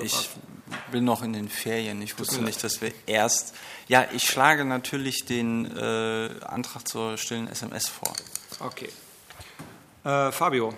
Ich, 0.02 0.30
bin 0.90 1.04
noch 1.04 1.22
in 1.22 1.32
den 1.32 1.48
Ferien. 1.48 2.02
Ich 2.02 2.18
wusste 2.18 2.42
nicht, 2.42 2.62
dass 2.62 2.80
wir 2.80 2.92
erst. 3.06 3.54
Ja, 3.88 4.06
ich 4.12 4.24
schlage 4.24 4.64
natürlich 4.64 5.24
den 5.24 5.64
äh, 5.76 6.30
Antrag 6.44 6.88
zur 6.88 7.16
stillen 7.16 7.48
SMS 7.48 7.88
vor. 7.88 8.12
Okay. 8.60 8.88
Äh, 10.04 10.32
Fabio. 10.32 10.74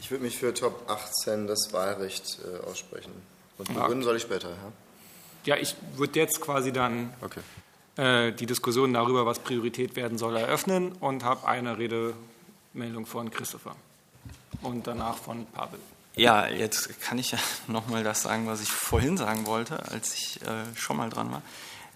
Ich 0.00 0.10
würde 0.10 0.24
mich 0.24 0.38
für 0.38 0.52
Top 0.52 0.90
18 0.90 1.46
das 1.46 1.72
Wahlrecht 1.72 2.38
äh, 2.44 2.66
aussprechen. 2.66 3.12
Und 3.58 3.68
begründen 3.68 4.02
soll 4.02 4.16
ich 4.16 4.22
später, 4.22 4.48
ja? 4.48 4.72
Ja, 5.44 5.56
ich 5.56 5.74
würde 5.96 6.18
jetzt 6.18 6.40
quasi 6.40 6.72
dann 6.72 7.12
Okay. 7.20 7.40
äh, 7.96 8.32
die 8.32 8.46
Diskussion 8.46 8.92
darüber, 8.92 9.26
was 9.26 9.38
Priorität 9.38 9.96
werden 9.96 10.18
soll, 10.18 10.36
eröffnen 10.36 10.92
und 10.92 11.24
habe 11.24 11.46
eine 11.48 11.78
Redemeldung 11.78 13.06
von 13.06 13.30
Christopher 13.30 13.74
und 14.62 14.86
danach 14.86 15.16
von 15.16 15.46
Pavel. 15.46 15.80
Ja, 16.16 16.48
jetzt 16.48 17.00
kann 17.00 17.18
ich 17.18 17.32
ja 17.32 17.38
nochmal 17.68 18.04
das 18.04 18.22
sagen, 18.22 18.46
was 18.46 18.60
ich 18.62 18.68
vorhin 18.68 19.16
sagen 19.16 19.46
wollte, 19.46 19.90
als 19.90 20.14
ich 20.14 20.40
äh, 20.42 20.76
schon 20.76 20.96
mal 20.96 21.08
dran 21.08 21.30
war. 21.32 21.42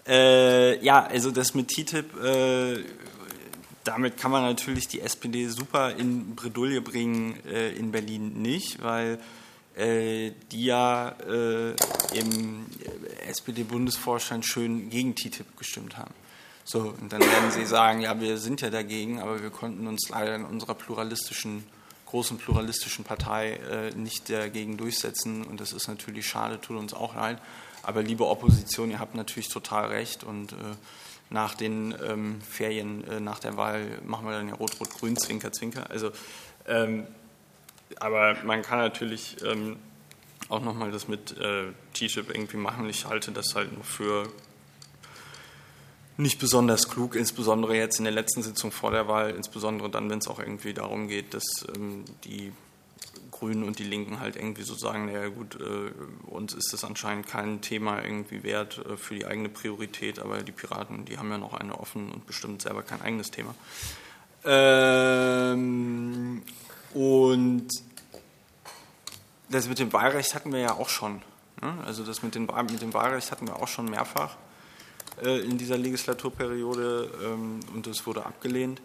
Äh, 0.07 0.83
ja, 0.83 1.03
also 1.05 1.31
das 1.31 1.53
mit 1.55 1.67
TTIP, 1.69 2.15
äh, 2.23 2.83
damit 3.83 4.17
kann 4.17 4.31
man 4.31 4.43
natürlich 4.43 4.87
die 4.87 5.01
SPD 5.01 5.47
super 5.47 5.95
in 5.95 6.35
Bredouille 6.35 6.81
bringen, 6.81 7.39
äh, 7.45 7.71
in 7.73 7.91
Berlin 7.91 8.41
nicht, 8.41 8.81
weil 8.83 9.19
äh, 9.75 10.31
die 10.51 10.65
ja 10.65 11.09
äh, 11.27 11.75
im 12.13 12.65
SPD-Bundesvorstand 13.27 14.45
schön 14.45 14.89
gegen 14.89 15.15
TTIP 15.15 15.57
gestimmt 15.57 15.97
haben. 15.97 16.13
So, 16.63 16.95
und 16.99 17.13
dann 17.13 17.21
werden 17.21 17.51
sie 17.51 17.65
sagen, 17.65 18.01
ja, 18.01 18.19
wir 18.19 18.37
sind 18.37 18.61
ja 18.61 18.69
dagegen, 18.69 19.19
aber 19.19 19.41
wir 19.43 19.51
konnten 19.51 19.85
uns 19.85 20.09
leider 20.09 20.35
in 20.35 20.45
unserer 20.45 20.73
pluralistischen 20.73 21.63
großen 22.15 22.37
pluralistischen 22.37 23.03
Partei 23.03 23.53
äh, 23.53 23.91
nicht 23.91 24.29
dagegen 24.29 24.77
durchsetzen. 24.77 25.43
Und 25.43 25.59
das 25.59 25.73
ist 25.73 25.87
natürlich 25.87 26.25
schade, 26.25 26.61
tut 26.61 26.77
uns 26.77 26.93
auch 26.93 27.15
leid. 27.15 27.41
Aber 27.83 28.01
liebe 28.01 28.25
Opposition, 28.25 28.89
ihr 28.89 28.99
habt 28.99 29.15
natürlich 29.15 29.49
total 29.49 29.87
recht. 29.87 30.23
Und 30.23 30.53
äh, 30.53 30.55
nach 31.29 31.55
den 31.55 31.93
ähm, 32.07 32.39
Ferien, 32.41 33.03
äh, 33.05 33.19
nach 33.19 33.39
der 33.39 33.57
Wahl 33.57 33.99
machen 34.05 34.25
wir 34.25 34.31
dann 34.31 34.47
ja 34.47 34.55
Rot-Rot-Grün, 34.55 35.17
Zwinker, 35.17 35.51
Zwinker. 35.51 35.89
Also, 35.89 36.11
ähm, 36.67 37.05
aber 37.99 38.35
man 38.43 38.61
kann 38.61 38.79
natürlich 38.79 39.37
ähm, 39.43 39.77
auch 40.49 40.61
nochmal 40.61 40.91
das 40.91 41.07
mit 41.07 41.37
äh, 41.37 41.71
TTIP 41.93 42.29
irgendwie 42.29 42.57
machen. 42.57 42.89
Ich 42.89 43.05
halte 43.05 43.31
das 43.31 43.55
halt 43.55 43.73
nur 43.73 43.83
für 43.83 44.27
nicht 46.17 46.39
besonders 46.39 46.89
klug, 46.89 47.15
insbesondere 47.15 47.75
jetzt 47.75 47.97
in 47.97 48.05
der 48.05 48.13
letzten 48.13 48.41
Sitzung 48.41 48.71
vor 48.71 48.91
der 48.91 49.07
Wahl, 49.07 49.31
insbesondere 49.31 49.89
dann, 49.89 50.09
wenn 50.09 50.19
es 50.19 50.27
auch 50.27 50.39
irgendwie 50.39 50.73
darum 50.73 51.07
geht, 51.07 51.33
dass 51.33 51.65
ähm, 51.75 52.05
die 52.23 52.53
Grünen 53.31 53.63
und 53.63 53.79
die 53.79 53.83
Linken 53.83 54.21
halt 54.21 54.37
irgendwie 54.37 54.63
so 54.63 54.75
sagen, 54.75 55.07
naja 55.07 55.27
gut, 55.27 55.59
äh, 55.59 55.91
uns 56.29 56.53
ist 56.53 56.71
das 56.71 56.85
anscheinend 56.85 57.27
kein 57.27 57.59
Thema 57.61 58.01
irgendwie 58.01 58.43
wert 58.43 58.81
äh, 58.85 58.95
für 58.95 59.15
die 59.15 59.25
eigene 59.25 59.49
Priorität, 59.49 60.19
aber 60.19 60.41
die 60.41 60.53
Piraten, 60.53 61.03
die 61.03 61.17
haben 61.17 61.29
ja 61.31 61.37
noch 61.37 61.53
eine 61.53 61.77
offen 61.77 62.11
und 62.13 62.25
bestimmt 62.25 62.61
selber 62.61 62.81
kein 62.81 63.01
eigenes 63.01 63.31
Thema. 63.31 63.53
Ähm, 64.45 66.43
und 66.95 67.67
das 69.49 69.67
mit 69.67 69.79
dem 69.79 69.93
Wahlrecht 69.93 70.33
hatten 70.33 70.51
wir 70.51 70.59
ja 70.59 70.73
auch 70.73 70.89
schon. 70.89 71.21
Ne? 71.61 71.77
Also 71.85 72.03
das 72.03 72.23
mit, 72.23 72.35
den, 72.35 72.45
mit 72.45 72.81
dem 72.81 72.93
Wahlrecht 72.93 73.31
hatten 73.31 73.47
wir 73.47 73.57
auch 73.57 73.67
schon 73.67 73.89
mehrfach 73.89 74.37
äh, 75.21 75.41
in 75.41 75.57
dieser 75.57 75.77
Legislaturperiode 75.77 77.11
ähm, 77.23 77.59
und 77.73 77.85
das 77.85 78.07
wurde 78.07 78.25
abgelehnt. 78.25 78.81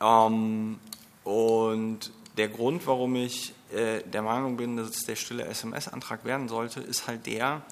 Ähm, 0.00 0.78
und 1.22 2.10
der 2.36 2.48
Grund, 2.48 2.86
warum 2.86 3.14
ich 3.14 3.54
äh, 3.72 4.02
der 4.02 4.22
Meinung 4.22 4.56
bin, 4.56 4.76
dass 4.76 4.90
es 4.90 5.04
der 5.04 5.16
stille 5.16 5.44
SMS-Antrag 5.44 6.24
werden 6.24 6.48
sollte, 6.48 6.80
ist 6.80 7.06
halt 7.06 7.26
der, 7.26 7.62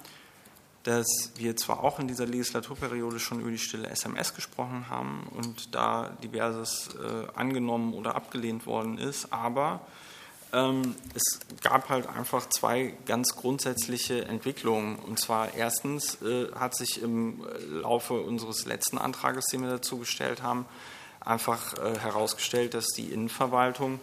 dass 0.83 1.31
wir 1.35 1.55
zwar 1.55 1.81
auch 1.81 1.99
in 1.99 2.07
dieser 2.07 2.25
Legislaturperiode 2.25 3.19
schon 3.19 3.39
über 3.39 3.49
die 3.49 3.57
stille 3.57 3.89
SMS 3.89 4.35
gesprochen 4.35 4.89
haben 4.89 5.27
und 5.31 5.73
da 5.73 6.09
diverses 6.21 6.89
äh, 6.95 7.27
angenommen 7.37 7.93
oder 7.93 8.15
abgelehnt 8.15 8.65
worden 8.65 8.97
ist, 8.97 9.31
aber 9.31 9.81
ähm, 10.51 10.95
es 11.15 11.39
gab 11.61 11.89
halt 11.89 12.07
einfach 12.07 12.47
zwei 12.49 12.93
ganz 13.05 13.35
grundsätzliche 13.35 14.25
Entwicklungen. 14.25 14.97
Und 14.97 15.19
zwar 15.19 15.53
erstens 15.55 16.21
äh, 16.21 16.51
hat 16.53 16.75
sich 16.75 17.01
im 17.01 17.43
Laufe 17.69 18.13
unseres 18.19 18.65
letzten 18.65 18.97
Antrages, 18.97 19.45
den 19.45 19.61
wir 19.63 19.69
dazu 19.69 19.97
gestellt 19.97 20.43
haben, 20.43 20.65
einfach 21.21 21.73
äh, 21.77 21.97
herausgestellt, 21.97 22.73
dass 22.73 22.87
die 22.87 23.05
Innenverwaltung 23.05 24.01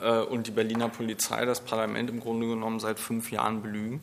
äh, 0.00 0.18
und 0.22 0.46
die 0.46 0.50
Berliner 0.50 0.88
Polizei 0.88 1.44
das 1.44 1.60
Parlament 1.60 2.08
im 2.08 2.20
Grunde 2.20 2.48
genommen 2.48 2.80
seit 2.80 2.98
fünf 2.98 3.30
Jahren 3.30 3.62
belügen 3.62 4.00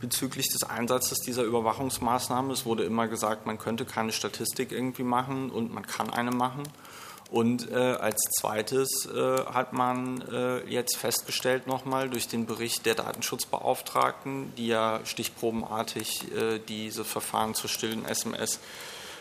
bezüglich 0.00 0.48
des 0.48 0.64
Einsatzes 0.64 1.20
dieser 1.20 1.42
Überwachungsmaßnahme. 1.42 2.52
Es 2.52 2.64
wurde 2.64 2.84
immer 2.84 3.08
gesagt, 3.08 3.46
man 3.46 3.58
könnte 3.58 3.84
keine 3.84 4.12
Statistik 4.12 4.72
irgendwie 4.72 5.02
machen 5.02 5.50
und 5.50 5.72
man 5.72 5.86
kann 5.86 6.10
eine 6.10 6.30
machen. 6.30 6.62
Und 7.30 7.70
äh, 7.70 7.74
als 7.74 8.22
zweites 8.38 9.06
äh, 9.06 9.44
hat 9.44 9.74
man 9.74 10.22
äh, 10.32 10.64
jetzt 10.70 10.96
festgestellt 10.96 11.66
nochmal 11.66 12.08
durch 12.08 12.26
den 12.26 12.46
Bericht 12.46 12.86
der 12.86 12.94
Datenschutzbeauftragten, 12.94 14.54
die 14.56 14.68
ja 14.68 15.00
stichprobenartig 15.04 16.32
äh, 16.34 16.58
diese 16.58 17.04
Verfahren 17.04 17.54
zur 17.54 17.68
stillen 17.68 18.06
SMS 18.06 18.60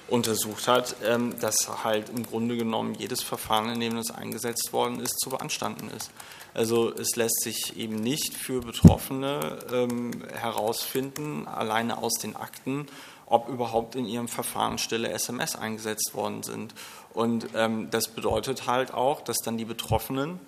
untersucht 0.07 0.67
hat, 0.67 0.95
ähm, 1.03 1.39
dass 1.39 1.83
halt 1.83 2.09
im 2.09 2.25
Grunde 2.25 2.57
genommen 2.57 2.95
jedes 2.95 3.21
Verfahren, 3.21 3.69
in 3.69 3.79
dem 3.79 3.95
das 3.95 4.11
eingesetzt 4.11 4.71
worden 4.71 4.99
ist, 4.99 5.19
zu 5.19 5.29
beanstanden 5.29 5.89
ist. 5.95 6.11
Also 6.53 6.93
es 6.93 7.15
lässt 7.15 7.41
sich 7.41 7.77
eben 7.77 7.95
nicht 7.95 8.33
für 8.33 8.61
Betroffene 8.61 9.59
ähm, 9.71 10.23
herausfinden, 10.33 11.47
alleine 11.47 11.97
aus 11.97 12.13
den 12.15 12.35
Akten, 12.35 12.87
ob 13.25 13.49
überhaupt 13.49 13.95
in 13.95 14.05
ihrem 14.05 14.27
Verfahren 14.27 14.77
stille 14.77 15.09
SMS 15.09 15.55
eingesetzt 15.55 16.13
worden 16.13 16.43
sind. 16.43 16.73
Und 17.13 17.49
ähm, 17.55 17.89
das 17.91 18.07
bedeutet 18.07 18.67
halt 18.67 18.93
auch, 18.93 19.21
dass 19.21 19.37
dann 19.37 19.57
die 19.57 19.65
Betroffenen 19.65 20.39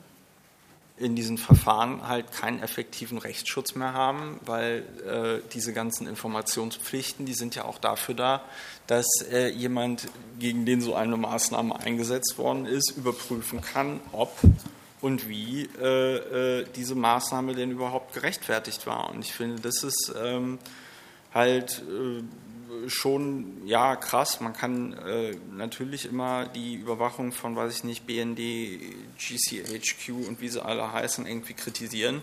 in 1.00 1.16
diesen 1.16 1.38
Verfahren 1.38 2.08
halt 2.08 2.32
keinen 2.32 2.62
effektiven 2.62 3.18
Rechtsschutz 3.18 3.76
mehr 3.76 3.94
haben, 3.94 4.40
weil 4.46 4.84
äh, 5.08 5.42
diese 5.54 5.74
ganzen 5.74 6.08
Informationspflichten, 6.08 7.26
die 7.26 7.34
sind 7.34 7.56
ja 7.56 7.66
auch 7.66 7.78
dafür 7.78 8.16
da, 8.16 8.42
dass 8.88 9.08
äh, 9.32 9.48
jemand, 9.50 10.08
gegen 10.40 10.66
den 10.66 10.82
so 10.82 10.96
eine 10.96 11.16
Maßnahme 11.16 11.80
eingesetzt 11.80 12.38
worden 12.38 12.66
ist, 12.66 12.92
überprüfen 12.98 13.62
kann, 13.62 14.02
ob 14.12 14.38
und 15.02 15.30
wie 15.30 15.70
äh, 15.82 16.60
äh 16.62 16.66
diese 16.76 16.96
Maßnahme 16.96 17.56
denn 17.56 17.72
überhaupt 17.72 18.14
gerechtfertigt 18.14 18.86
war. 18.86 19.10
Und 19.10 19.24
ich 19.24 19.34
finde, 19.34 19.62
das 19.62 19.84
ist 19.84 20.14
ähm, 20.22 20.60
halt 21.34 21.82
äh, 21.88 22.24
schon, 22.90 23.66
ja, 23.66 23.96
krass. 23.96 24.42
Man 24.42 24.54
kann 24.54 24.94
äh, 24.94 25.36
natürlich 25.52 26.06
immer 26.06 26.48
die 26.48 26.76
Überwachung 26.76 27.32
von, 27.32 27.56
weiß 27.56 27.74
ich 27.74 27.84
nicht, 27.84 28.06
BND, 28.06 28.40
GCHQ 29.18 30.28
und 30.28 30.42
wie 30.42 30.50
sie 30.50 30.64
alle 30.64 30.92
heißen, 30.92 31.26
irgendwie 31.26 31.54
kritisieren. 31.54 32.22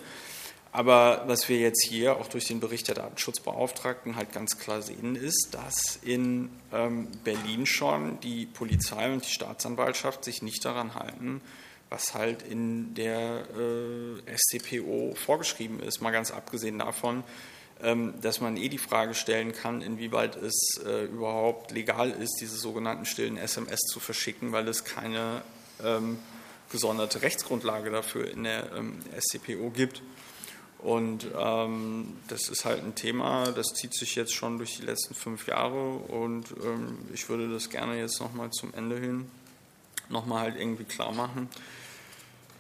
Aber 0.73 1.25
was 1.27 1.49
wir 1.49 1.59
jetzt 1.59 1.87
hier 1.89 2.17
auch 2.17 2.29
durch 2.29 2.45
den 2.45 2.61
Bericht 2.61 2.89
der 2.89 2.97
Datenschutzbeauftragten 2.97 4.17
halt 4.17 4.33
ganz 4.33 4.59
klar 4.59 4.83
sehen, 4.83 5.17
ist, 5.17 5.49
dass 5.53 5.97
in 6.03 6.51
ähm, 6.71 7.09
Berlin 7.25 7.65
schon 7.65 8.21
die 8.21 8.45
Polizei 8.45 9.11
und 9.11 9.25
die 9.25 9.31
Staatsanwaltschaft 9.31 10.23
sich 10.23 10.43
nicht 10.43 10.63
daran 10.67 10.95
halten, 10.95 11.41
was 11.89 12.15
halt 12.15 12.43
in 12.43 12.95
der 12.95 13.47
äh, 13.57 14.37
SCPO 14.37 15.15
vorgeschrieben 15.15 15.81
ist. 15.81 16.03
Mal 16.03 16.11
ganz 16.11 16.31
abgesehen 16.31 16.79
davon, 16.79 17.25
dass 17.79 18.41
man 18.41 18.57
eh 18.57 18.71
die 18.71 18.79
Frage 18.79 19.15
stellen 19.15 19.53
kann, 19.53 19.83
inwieweit 19.83 20.37
es 20.37 20.81
äh, 20.87 21.05
überhaupt 21.05 21.73
legal 21.73 22.11
ist, 22.11 22.39
diese 22.41 22.57
sogenannten 22.57 23.05
stillen 23.05 23.37
SMS 23.37 23.81
zu 23.81 24.01
verschicken, 24.01 24.53
weil 24.53 24.67
es 24.69 24.85
keine 24.85 25.43
ähm, 25.85 26.19
gesonderte 26.73 27.21
Rechtsgrundlage 27.21 27.91
dafür 27.91 28.31
in 28.31 28.45
der 28.45 28.73
ähm, 28.73 28.99
SCPO 29.19 29.71
gibt. 29.71 30.03
Und 30.79 31.27
ähm, 31.39 32.17
das 32.29 32.49
ist 32.49 32.65
halt 32.65 32.83
ein 32.83 32.95
Thema, 32.95 33.51
das 33.53 33.69
zieht 33.75 33.95
sich 33.95 34.15
jetzt 34.15 34.35
schon 34.35 34.59
durch 34.59 34.77
die 34.77 34.85
letzten 34.85 35.15
fünf 35.15 35.47
Jahre 35.47 35.97
und 35.97 36.53
ähm, 36.63 36.99
ich 37.13 37.29
würde 37.29 37.51
das 37.51 37.71
gerne 37.71 37.99
jetzt 37.99 38.21
nochmal 38.21 38.51
zum 38.51 38.73
Ende 38.75 38.99
hin 38.99 39.31
nochmal 40.09 40.43
halt 40.43 40.57
irgendwie 40.57 40.85
klar 40.85 41.13
machen, 41.13 41.49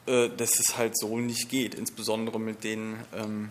äh, 0.06 0.28
dass 0.30 0.58
es 0.58 0.76
halt 0.76 0.98
so 0.98 1.18
nicht 1.18 1.48
geht, 1.48 1.74
insbesondere 1.74 2.40
mit 2.40 2.64
den 2.64 2.96
ähm, 3.14 3.50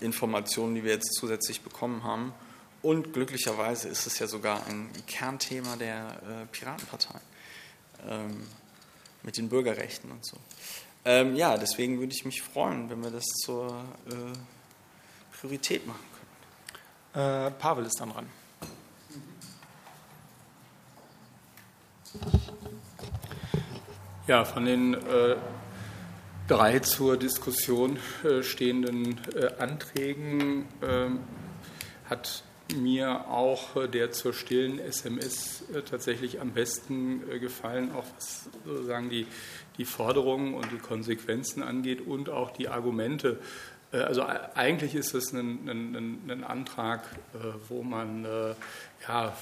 Informationen, 0.00 0.74
die 0.74 0.84
wir 0.84 0.92
jetzt 0.92 1.14
zusätzlich 1.14 1.62
bekommen 1.62 2.04
haben. 2.04 2.32
Und 2.82 3.12
glücklicherweise 3.12 3.88
ist 3.88 4.06
es 4.06 4.18
ja 4.18 4.26
sogar 4.26 4.66
ein 4.66 4.88
Kernthema 5.06 5.76
der 5.76 6.06
äh, 6.06 6.46
Piratenpartei 6.52 7.20
ähm, 8.08 8.46
mit 9.22 9.36
den 9.36 9.48
Bürgerrechten 9.48 10.10
und 10.10 10.24
so. 10.24 10.36
Ähm, 11.04 11.34
ja, 11.34 11.56
deswegen 11.56 11.98
würde 11.98 12.12
ich 12.12 12.24
mich 12.24 12.42
freuen, 12.42 12.88
wenn 12.90 13.02
wir 13.02 13.10
das 13.10 13.24
zur 13.24 13.84
äh, 14.08 14.12
Priorität 15.38 15.86
machen 15.86 16.04
können. 17.14 17.46
Äh, 17.46 17.50
Pavel 17.52 17.86
ist 17.86 17.98
dann 18.00 18.10
dran. 18.10 18.26
Ja, 24.26 24.44
von 24.44 24.66
den 24.66 24.94
äh, 24.94 25.36
drei 26.48 26.78
zur 26.78 27.16
Diskussion 27.18 27.98
äh, 28.24 28.42
stehenden 28.42 29.20
äh, 29.34 29.50
Anträgen 29.58 30.64
ähm, 30.82 31.20
hat 32.08 32.42
mir 32.74 33.28
auch 33.28 33.86
der 33.88 34.12
zur 34.12 34.34
stillen 34.34 34.78
SMS 34.78 35.64
tatsächlich 35.88 36.42
am 36.42 36.50
besten 36.50 37.22
gefallen, 37.40 37.92
auch 37.92 38.04
was 38.14 38.50
sozusagen 38.66 39.08
die, 39.08 39.26
die 39.78 39.86
Forderungen 39.86 40.52
und 40.52 40.70
die 40.70 40.76
Konsequenzen 40.76 41.62
angeht 41.62 42.06
und 42.06 42.28
auch 42.28 42.50
die 42.50 42.68
Argumente. 42.68 43.38
Also 43.90 44.22
eigentlich 44.54 44.94
ist 44.94 45.14
es 45.14 45.32
ein, 45.32 45.68
ein, 45.68 46.30
ein 46.30 46.44
Antrag, 46.44 47.04
wo 47.68 47.82
man 47.82 48.26
ja, 49.06 49.34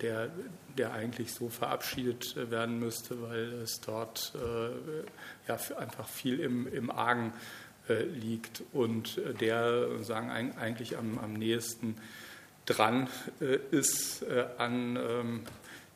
der, 0.00 0.30
der 0.78 0.92
eigentlich 0.92 1.32
so 1.34 1.48
verabschiedet 1.48 2.50
werden 2.50 2.78
müsste, 2.78 3.20
weil 3.22 3.52
es 3.62 3.80
dort 3.80 4.32
äh, 4.36 5.48
ja, 5.48 5.58
einfach 5.76 6.08
viel 6.08 6.40
im, 6.40 6.66
im 6.72 6.90
Argen 6.90 7.32
äh, 7.88 8.02
liegt 8.04 8.62
und 8.72 9.20
der 9.40 10.02
sagen 10.02 10.30
eigentlich 10.30 10.96
am, 10.96 11.18
am 11.18 11.32
nächsten 11.34 11.96
dran 12.66 13.08
äh, 13.40 13.58
ist 13.70 14.22
äh, 14.22 14.46
an 14.58 14.96
ähm, 14.96 15.40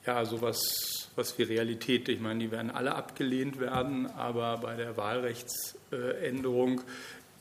ja, 0.06 0.24
sowas 0.24 1.10
was 1.16 1.38
wie 1.38 1.44
Realität. 1.44 2.08
Ich 2.08 2.20
meine, 2.20 2.40
die 2.40 2.50
werden 2.50 2.70
alle 2.70 2.94
abgelehnt 2.94 3.60
werden, 3.60 4.06
aber 4.06 4.58
bei 4.58 4.74
der 4.74 4.96
Wahlrechtsänderung 4.96 6.80
äh, 6.80 6.84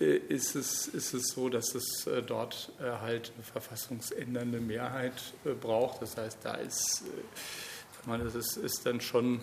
ist 0.04 0.56
es, 0.56 0.88
ist 0.88 1.14
es 1.14 1.28
so, 1.30 1.50
dass 1.50 1.76
es 1.76 2.08
äh, 2.08 2.22
dort 2.22 2.72
äh, 2.80 2.84
halt 3.02 3.32
eine 3.36 3.44
verfassungsändernde 3.44 4.60
Mehrheit 4.60 5.34
braucht. 5.62 6.02
Das 6.02 6.18
heißt, 6.18 6.40
da 6.44 6.56
ist, 6.56 7.04
das 8.06 8.36
ist, 8.36 8.58
ist 8.58 8.86
dann 8.86 9.02
schon 9.02 9.42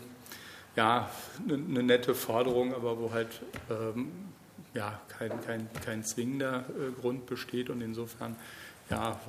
ja, 0.77 1.11
eine, 1.45 1.55
eine, 1.55 1.83
nette 1.83 2.15
Forderung, 2.15 2.75
aber 2.75 2.99
wo 2.99 3.13
halt 3.13 3.41
ähm, 3.71 4.11
ja, 4.75 5.01
kein, 5.09 5.41
kein, 5.43 5.69
kein 5.85 6.05
zwingender 6.05 6.65
Grund 7.01 7.27
besteht. 7.27 7.71
Und 7.71 7.81
insofern 7.81 8.37
ja, 8.89 9.21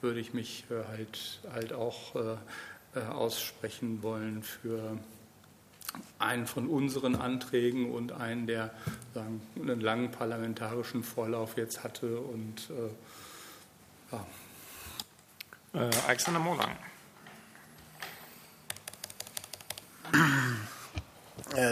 würde 0.00 0.20
ich 0.20 0.34
mich 0.34 0.64
halt, 0.70 1.40
halt 1.52 1.72
auch 1.72 2.16
aussprechen 2.94 4.02
wollen 4.02 4.42
für 4.42 4.98
einen 6.18 6.46
von 6.46 6.68
unseren 6.68 7.16
Anträgen 7.16 7.92
und 7.92 8.12
einen, 8.12 8.46
der 8.46 8.70
sagen, 9.14 9.42
einen 9.56 9.80
langen 9.80 10.10
parlamentarischen 10.10 11.02
Vorlauf 11.02 11.56
jetzt 11.56 11.82
hatte. 11.82 12.20
Und 12.20 12.70
äh, 12.70 14.12
ja. 14.12 14.26
Äh, 15.72 15.90
Alexander 16.06 16.40
Molang. 16.40 16.76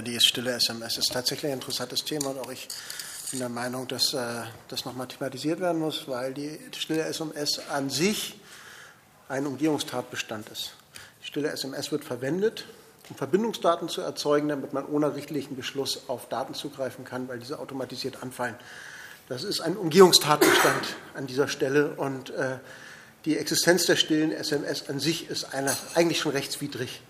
Die 0.02 0.20
stille 0.20 0.52
SMS 0.52 0.98
ist 0.98 1.12
tatsächlich 1.12 1.52
ein 1.52 1.58
interessantes 1.58 2.04
Thema 2.04 2.30
und 2.30 2.38
auch 2.40 2.50
ich 2.50 2.68
bin 3.30 3.40
der 3.40 3.48
Meinung, 3.48 3.86
dass 3.86 4.14
äh, 4.14 4.42
das 4.68 4.84
nochmal 4.84 5.06
thematisiert 5.06 5.60
werden 5.60 5.80
muss, 5.80 6.08
weil 6.08 6.32
die 6.32 6.58
stille 6.76 7.02
SMS 7.04 7.60
an 7.68 7.90
sich 7.90 8.40
ein 9.28 9.46
Umgehungstatbestand 9.46 10.48
ist. 10.48 10.72
Die 11.22 11.26
stille 11.26 11.50
SMS 11.50 11.92
wird 11.92 12.04
verwendet, 12.04 12.64
um 13.10 13.16
Verbindungsdaten 13.16 13.88
zu 13.88 14.00
erzeugen, 14.00 14.48
damit 14.48 14.72
man 14.72 14.86
ohne 14.86 15.14
richtlichen 15.14 15.56
Beschluss 15.56 16.02
auf 16.08 16.28
Daten 16.28 16.54
zugreifen 16.54 17.04
kann, 17.04 17.28
weil 17.28 17.38
diese 17.38 17.58
automatisiert 17.58 18.22
anfallen. 18.22 18.56
Das 19.28 19.44
ist 19.44 19.60
ein 19.60 19.76
Umgehungstatbestand 19.76 20.96
an 21.14 21.26
dieser 21.26 21.48
Stelle 21.48 21.90
und 21.96 22.30
äh, 22.30 22.58
die 23.24 23.36
Existenz 23.36 23.86
der 23.86 23.96
stillen 23.96 24.32
SMS 24.32 24.88
an 24.88 25.00
sich 25.00 25.28
ist 25.28 25.52
eine, 25.52 25.76
eigentlich 25.94 26.20
schon 26.20 26.32
rechtswidrig 26.32 27.02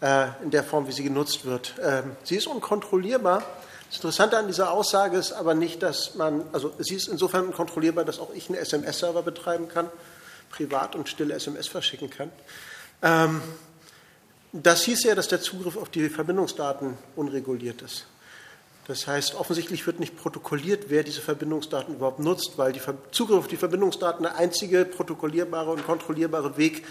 äh, 0.00 0.28
in 0.42 0.50
der 0.50 0.62
Form, 0.62 0.86
wie 0.86 0.92
sie 0.92 1.02
genutzt 1.02 1.44
wird. 1.44 1.74
Ähm, 1.82 2.12
sie 2.22 2.36
ist 2.36 2.46
unkontrollierbar. 2.46 3.42
Das 3.88 3.96
Interessante 3.96 4.36
an 4.36 4.46
dieser 4.46 4.70
Aussage 4.70 5.16
ist 5.16 5.32
aber 5.32 5.54
nicht, 5.54 5.82
dass 5.82 6.14
man, 6.14 6.44
also 6.52 6.72
sie 6.78 6.94
ist 6.94 7.08
insofern 7.08 7.46
unkontrollierbar, 7.46 8.04
dass 8.04 8.20
auch 8.20 8.32
ich 8.34 8.48
einen 8.48 8.58
SMS-Server 8.58 9.22
betreiben 9.22 9.68
kann, 9.68 9.88
privat 10.50 10.94
und 10.94 11.08
stille 11.08 11.34
SMS 11.34 11.68
verschicken 11.68 12.10
kann. 12.10 12.30
Ähm, 13.02 13.40
das 14.52 14.84
hieß 14.84 15.04
ja, 15.04 15.14
dass 15.14 15.28
der 15.28 15.40
Zugriff 15.40 15.76
auf 15.76 15.88
die 15.88 16.08
Verbindungsdaten 16.08 16.96
unreguliert 17.14 17.82
ist. 17.82 18.06
Das 18.86 19.06
heißt, 19.06 19.34
offensichtlich 19.34 19.84
wird 19.86 19.98
nicht 19.98 20.16
protokolliert, 20.16 20.84
wer 20.88 21.02
diese 21.02 21.20
Verbindungsdaten 21.20 21.96
überhaupt 21.96 22.20
nutzt, 22.20 22.52
weil 22.56 22.72
der 22.72 22.82
Zugriff 23.10 23.38
auf 23.38 23.48
die 23.48 23.56
Verbindungsdaten 23.56 24.22
der 24.22 24.36
einzige 24.36 24.84
protokollierbare 24.84 25.72
und 25.72 25.84
kontrollierbare 25.84 26.56
Weg 26.56 26.84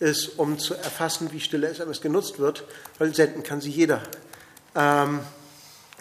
ist, 0.00 0.38
um 0.38 0.58
zu 0.58 0.74
erfassen, 0.74 1.32
wie 1.32 1.40
stille 1.40 1.68
SMS 1.68 2.00
genutzt 2.00 2.40
wird, 2.40 2.64
weil 2.98 3.14
senden 3.14 3.44
kann 3.44 3.60
sie 3.60 3.70
jeder. 3.70 4.02
Ähm, 4.74 5.20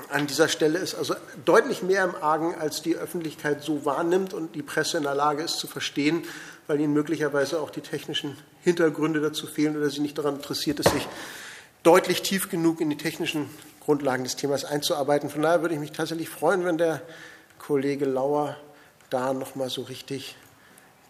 an 0.09 0.27
dieser 0.27 0.49
Stelle 0.49 0.79
ist 0.79 0.95
also 0.95 1.15
deutlich 1.45 1.81
mehr 1.81 2.03
im 2.03 2.15
Argen, 2.15 2.55
als 2.55 2.81
die 2.81 2.95
Öffentlichkeit 2.95 3.63
so 3.63 3.85
wahrnimmt 3.85 4.33
und 4.33 4.55
die 4.55 4.61
Presse 4.61 4.97
in 4.97 5.03
der 5.03 5.15
Lage 5.15 5.43
ist 5.43 5.57
zu 5.57 5.67
verstehen, 5.67 6.23
weil 6.67 6.79
ihnen 6.79 6.93
möglicherweise 6.93 7.59
auch 7.59 7.69
die 7.69 7.81
technischen 7.81 8.37
Hintergründe 8.63 9.21
dazu 9.21 9.47
fehlen 9.47 9.77
oder 9.77 9.89
sie 9.89 10.01
nicht 10.01 10.17
daran 10.17 10.35
interessiert 10.35 10.79
ist, 10.79 10.89
sich 10.89 11.07
deutlich 11.83 12.21
tief 12.21 12.49
genug 12.49 12.81
in 12.81 12.89
die 12.89 12.97
technischen 12.97 13.49
Grundlagen 13.79 14.23
des 14.23 14.35
Themas 14.35 14.65
einzuarbeiten. 14.65 15.29
Von 15.29 15.43
daher 15.43 15.61
würde 15.61 15.75
ich 15.75 15.79
mich 15.79 15.91
tatsächlich 15.91 16.29
freuen, 16.29 16.65
wenn 16.65 16.77
der 16.77 17.01
Kollege 17.59 18.05
Lauer 18.05 18.57
da 19.09 19.33
nochmal 19.33 19.69
so 19.69 19.83
richtig 19.83 20.35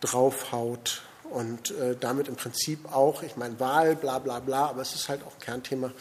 draufhaut 0.01 1.01
und 1.29 1.71
äh, 1.71 1.95
damit 1.99 2.27
im 2.27 2.35
Prinzip 2.35 2.93
auch, 2.93 3.23
ich 3.23 3.37
meine, 3.37 3.59
Wahl, 3.59 3.95
bla 3.95 4.19
bla 4.19 4.39
bla, 4.39 4.67
aber 4.67 4.81
es 4.81 4.93
ist 4.93 5.09
halt 5.09 5.21
auch 5.23 5.39
Kernthema 5.39 5.91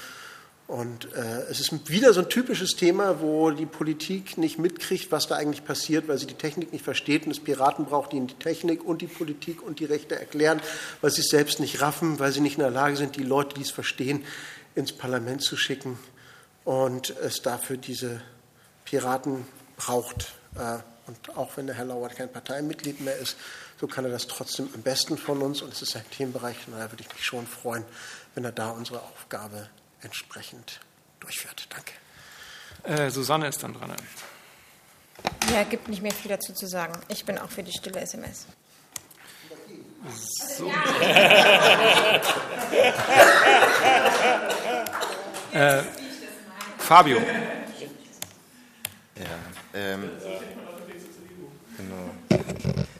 und 0.67 1.13
äh, 1.13 1.43
es 1.51 1.61
ist 1.61 1.91
wieder 1.91 2.15
so 2.15 2.21
ein 2.21 2.31
typisches 2.31 2.75
Thema, 2.75 3.21
wo 3.21 3.51
die 3.51 3.67
Politik 3.67 4.39
nicht 4.39 4.59
mitkriegt, 4.59 5.13
was 5.13 5.27
da 5.27 5.35
eigentlich 5.35 5.65
passiert, 5.65 6.09
weil 6.09 6.17
sie 6.17 6.27
die 6.27 6.35
Technik 6.35 6.73
nicht 6.73 6.85
versteht 6.85 7.27
und 7.27 7.33
es 7.33 7.41
Piraten 7.41 7.85
braucht, 7.85 8.13
die 8.13 8.17
ihnen 8.17 8.29
die 8.29 8.35
Technik 8.35 8.83
und 8.83 9.03
die 9.03 9.07
Politik 9.07 9.63
und 9.63 9.79
die 9.79 9.85
Rechte 9.85 10.19
erklären, 10.19 10.63
weil 11.03 11.11
sie 11.11 11.21
es 11.21 11.29
selbst 11.29 11.61
nicht 11.61 11.83
raffen, 11.83 12.19
weil 12.19 12.33
sie 12.33 12.41
nicht 12.41 12.57
in 12.57 12.63
der 12.63 12.71
Lage 12.71 12.97
sind, 12.97 13.17
die 13.17 13.25
Leute, 13.25 13.55
die 13.57 13.61
es 13.61 13.71
verstehen, 13.71 14.25
ins 14.75 14.93
Parlament 14.93 15.43
zu 15.43 15.57
schicken 15.59 15.99
und 16.65 17.11
es 17.11 17.43
dafür 17.43 17.77
diese 17.77 18.23
Piraten 18.87 19.47
braucht. 19.77 20.33
Äh, 20.57 20.79
und 21.07 21.37
auch 21.37 21.59
wenn 21.59 21.67
der 21.67 21.77
Herr 21.77 21.85
Lauert 21.85 22.17
kein 22.17 22.33
Parteimitglied 22.33 23.03
mehr 23.03 23.19
ist, 23.19 23.37
so 23.79 23.87
kann 23.87 24.07
er 24.07 24.11
das 24.11 24.29
trotzdem 24.29 24.71
am 24.73 24.81
besten 24.81 25.19
von 25.19 25.43
uns 25.43 25.61
und 25.61 25.75
es 25.75 25.83
ist 25.83 25.95
ein 25.95 26.11
Themenbereich, 26.11 26.57
und 26.67 26.73
daher 26.73 26.91
würde 26.91 27.03
ich 27.03 27.13
mich 27.13 27.23
schon 27.23 27.47
freuen, 27.47 27.85
wenn 28.35 28.45
er 28.45 28.53
da 28.53 28.71
unsere 28.71 29.03
Aufgabe 29.03 29.69
entsprechend 30.05 30.81
durchführt. 31.21 31.69
Danke. 31.71 31.93
Äh, 32.85 33.11
Susanne 33.11 33.49
ist 33.49 33.63
dann 33.63 33.75
dran. 33.75 33.95
Ja, 35.53 35.65
gibt 35.65 35.89
nicht 35.89 36.03
mehr 36.03 36.13
viel 36.13 36.31
dazu 36.31 36.53
zu 36.53 36.67
sagen. 36.67 36.93
Ich 37.09 37.25
bin 37.25 37.39
auch 37.39 37.51
für 37.51 37.63
die 37.63 37.73
stille 37.73 38.01
SMS. 38.01 38.47
So. 40.59 40.71
äh, 45.53 45.83
Fabio. 46.79 47.19
Ja, 49.17 49.25
ähm, 49.73 50.11
genau. 51.79 52.11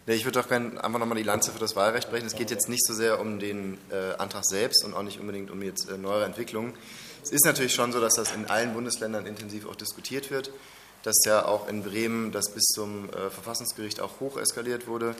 Ich 0.07 0.27
würde 0.27 0.39
doch 0.39 0.49
gerne 0.49 0.85
einfach 0.85 0.99
nochmal 0.99 1.17
die 1.17 1.23
Lanze 1.23 1.51
für 1.51 1.59
das 1.59 1.77
Wahlrecht 1.77 2.11
brechen. 2.11 2.27
Es 2.27 2.35
geht 2.35 2.51
jetzt 2.51 2.69
nicht 2.69 2.85
so 2.87 2.93
sehr 2.93 3.21
um 3.21 3.39
den 3.39 3.79
äh, 3.91 4.15
Antrag 4.19 4.45
selbst 4.45 4.85
und 4.85 4.93
auch 4.93 5.03
nicht 5.03 5.19
unbedingt 5.19 5.51
um 5.51 5.63
jetzt 5.63 5.89
äh, 5.89 5.97
neuere 5.97 6.27
Entwicklungen. 6.27 6.75
Es 7.23 7.31
ist 7.31 7.47
natürlich 7.47 7.75
schon 7.75 7.91
so, 7.91 8.03
dass 8.03 8.17
das 8.17 8.33
in 8.33 8.45
allen 8.51 8.75
Bundesländern 8.75 9.25
intensiv 9.25 9.67
auch 9.67 9.77
diskutiert 9.77 10.31
wird, 10.31 10.51
dass 11.05 11.17
ja 11.25 11.47
auch 11.47 11.69
in 11.69 11.83
Bremen 11.83 12.33
das 12.33 12.51
bis 12.51 12.65
zum 12.65 13.09
äh, 13.09 13.31
Verfassungsgericht 13.31 14.03
auch 14.03 14.21
hoch 14.21 14.37
eskaliert 14.37 14.87
wurde 14.87 15.17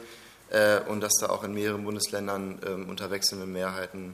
äh, 0.51 0.81
und 0.81 1.01
dass 1.01 1.13
da 1.19 1.29
auch 1.29 1.43
in 1.43 1.55
mehreren 1.55 1.83
Bundesländern 1.83 2.59
ähm, 2.63 2.87
unter 2.87 3.09
wechselnden 3.09 3.51
Mehrheiten 3.51 4.13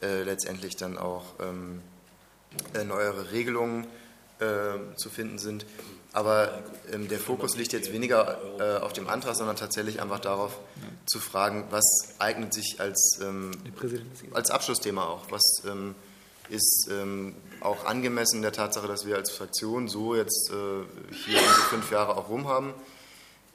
äh, 0.00 0.22
letztendlich 0.22 0.76
dann 0.76 0.96
auch 0.96 1.34
ähm, 1.40 1.82
äh, 2.72 2.84
neuere 2.84 3.32
Regelungen 3.32 3.86
zu 4.96 5.08
finden 5.08 5.38
sind. 5.38 5.64
Aber 6.16 6.62
ähm, 6.90 7.08
der 7.08 7.18
Fokus 7.18 7.58
liegt 7.58 7.74
jetzt 7.74 7.92
weniger 7.92 8.38
äh, 8.58 8.82
auf 8.82 8.94
dem 8.94 9.06
Antrag, 9.06 9.36
sondern 9.36 9.54
tatsächlich 9.54 10.00
einfach 10.00 10.18
darauf 10.18 10.52
ja. 10.76 10.88
zu 11.04 11.20
fragen, 11.20 11.66
was 11.68 12.14
eignet 12.18 12.54
sich 12.54 12.80
als, 12.80 13.18
ähm, 13.22 13.50
als 14.32 14.50
Abschlussthema 14.50 15.04
auch? 15.04 15.30
Was 15.30 15.42
ähm, 15.66 15.94
ist 16.48 16.88
ähm, 16.90 17.36
auch 17.60 17.84
angemessen 17.84 18.40
der 18.40 18.52
Tatsache, 18.52 18.88
dass 18.88 19.04
wir 19.04 19.16
als 19.16 19.30
Fraktion 19.30 19.88
so 19.88 20.16
jetzt 20.16 20.50
äh, 20.50 20.54
hier 21.26 21.38
unsere 21.38 21.66
fünf 21.68 21.90
Jahre 21.90 22.16
auch 22.16 22.30
rum 22.30 22.48
haben? 22.48 22.72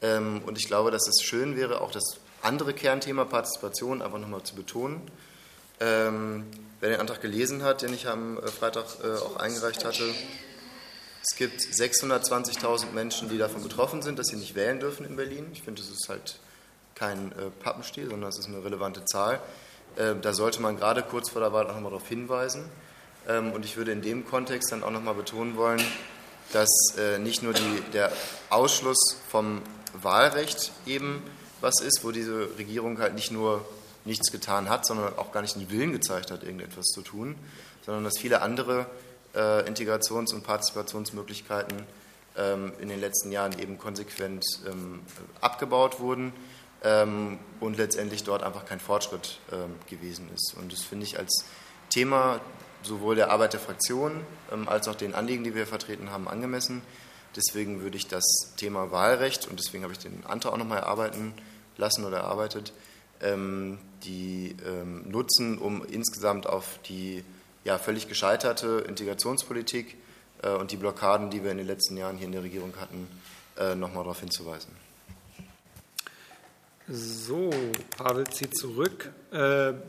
Ähm, 0.04 0.43
und 0.45 0.56
ich 0.60 0.67
glaube, 0.67 0.91
dass 0.91 1.08
es 1.08 1.24
schön 1.24 1.56
wäre, 1.56 1.82
auch 1.82 1.89
das 1.89 2.19
andere 2.43 2.76
Kernthema 2.76 3.26
Partizipation 3.26 4.04
einfach 4.04 4.19
nochmal 4.19 4.43
zu 4.43 4.54
betonen. 4.54 5.02
Ähm, 5.80 6.45
wer 6.80 6.91
den 6.91 7.00
Antrag 7.00 7.21
gelesen 7.21 7.63
hat, 7.63 7.82
den 7.82 7.91
ich 7.91 8.08
am 8.08 8.38
äh, 8.38 8.45
Freitag 8.50 8.86
äh, 9.04 9.17
auch 9.17 9.38
eingereicht 9.38 9.84
hatte, 9.84 10.04
es 11.23 11.36
gibt 11.36 11.62
620.000 11.62 12.91
Menschen, 12.93 13.29
die 13.29 13.38
davon 13.38 13.62
betroffen 13.62 14.01
sind, 14.01 14.17
dass 14.17 14.27
sie 14.27 14.38
nicht 14.38 14.55
wählen 14.55 14.79
dürfen 14.79 15.05
in 15.05 15.15
Berlin. 15.15 15.47
Ich 15.53 15.62
finde, 15.62 15.81
das 15.81 15.91
ist 15.91 16.10
halt 16.10 16.39
kein 16.95 17.31
äh, 17.34 17.51
Pappenstiel, 17.63 18.10
sondern 18.10 18.29
es 18.29 18.39
ist 18.39 18.47
eine 18.47 18.63
relevante 18.63 19.05
Zahl. 19.05 19.39
Äh, 19.97 20.15
da 20.19 20.34
sollte 20.34 20.62
man 20.62 20.77
gerade 20.77 21.03
kurz 21.03 21.29
vor 21.29 21.41
der 21.41 21.53
Wahl 21.53 21.65
auch 21.67 21.75
nochmal 21.75 21.91
darauf 21.91 22.07
hinweisen. 22.07 22.65
Ähm, 23.27 23.51
und 23.51 23.65
ich 23.65 23.77
würde 23.77 23.91
in 23.91 24.01
dem 24.01 24.25
Kontext 24.25 24.71
dann 24.71 24.84
auch 24.84 24.89
nochmal 24.89 25.13
betonen 25.13 25.57
wollen, 25.57 25.81
dass 26.53 26.95
äh, 26.97 27.19
nicht 27.19 27.43
nur 27.43 27.53
die, 27.53 27.81
der 27.93 28.12
Ausschluss 28.49 29.17
vom 29.29 29.62
Wahlrecht 29.93 30.71
eben 30.88 31.21
was 31.62 31.81
ist, 31.81 32.03
wo 32.03 32.12
diese 32.12 32.57
Regierung 32.57 32.99
halt 32.99 33.13
nicht 33.13 33.31
nur 33.31 33.63
nichts 34.05 34.31
getan 34.31 34.69
hat, 34.69 34.86
sondern 34.88 35.15
auch 35.17 35.31
gar 35.31 35.43
nicht 35.43 35.55
den 35.55 35.69
Willen 35.69 35.91
gezeigt 35.91 36.31
hat, 36.31 36.41
irgendetwas 36.41 36.88
zu 36.88 37.01
tun, 37.01 37.36
sondern 37.86 38.03
dass 38.03 38.17
viele 38.17 38.41
andere 38.41 38.88
äh, 39.35 39.67
Integrations- 39.67 40.33
und 40.33 40.43
Partizipationsmöglichkeiten 40.43 41.85
ähm, 42.37 42.71
in 42.79 42.89
den 42.89 42.99
letzten 42.99 43.31
Jahren 43.31 43.57
eben 43.59 43.77
konsequent 43.77 44.45
ähm, 44.67 45.01
abgebaut 45.41 45.99
wurden 45.99 46.33
ähm, 46.83 47.39
und 47.59 47.77
letztendlich 47.77 48.23
dort 48.23 48.43
einfach 48.43 48.65
kein 48.65 48.79
Fortschritt 48.79 49.39
ähm, 49.51 49.75
gewesen 49.89 50.29
ist. 50.33 50.55
Und 50.57 50.71
das 50.71 50.81
finde 50.81 51.05
ich 51.05 51.19
als 51.19 51.45
Thema 51.89 52.39
sowohl 52.83 53.15
der 53.15 53.31
Arbeit 53.31 53.53
der 53.53 53.59
Fraktion 53.59 54.21
ähm, 54.51 54.67
als 54.67 54.87
auch 54.87 54.95
den 54.95 55.13
Anliegen, 55.13 55.43
die 55.43 55.55
wir 55.55 55.67
vertreten 55.67 56.11
haben, 56.11 56.27
angemessen. 56.27 56.81
Deswegen 57.35 57.81
würde 57.81 57.97
ich 57.97 58.07
das 58.07 58.23
Thema 58.57 58.91
Wahlrecht, 58.91 59.47
und 59.47 59.59
deswegen 59.59 59.83
habe 59.83 59.93
ich 59.93 59.99
den 59.99 60.25
Antrag 60.25 60.53
auch 60.53 60.57
nochmal 60.57 60.79
erarbeiten 60.79 61.33
lassen 61.77 62.03
oder 62.05 62.19
erarbeitet, 62.19 62.73
ähm, 63.21 63.77
die 64.03 64.55
nutzen, 65.05 65.59
um 65.59 65.85
insgesamt 65.85 66.47
auf 66.47 66.79
die 66.87 67.23
ja, 67.63 67.78
völlig 67.78 68.08
gescheiterte 68.08 68.84
Integrationspolitik 68.88 69.97
äh, 70.41 70.50
und 70.50 70.71
die 70.71 70.78
Blockaden, 70.78 71.30
die 71.30 71.43
wir 71.43 71.52
in 71.52 71.58
den 71.58 71.67
letzten 71.67 71.97
Jahren 71.97 72.17
hier 72.17 72.26
in 72.26 72.34
der 72.34 72.43
Regierung 72.43 72.74
hatten, 72.80 73.08
äh, 73.58 73.76
nochmal 73.76 74.04
darauf 74.04 74.19
hinzuweisen. 74.19 74.71
So, 76.88 77.52
Pavel 77.95 78.28
zieht 78.28 78.58
zurück. 78.58 79.12
Äh, 79.32 79.38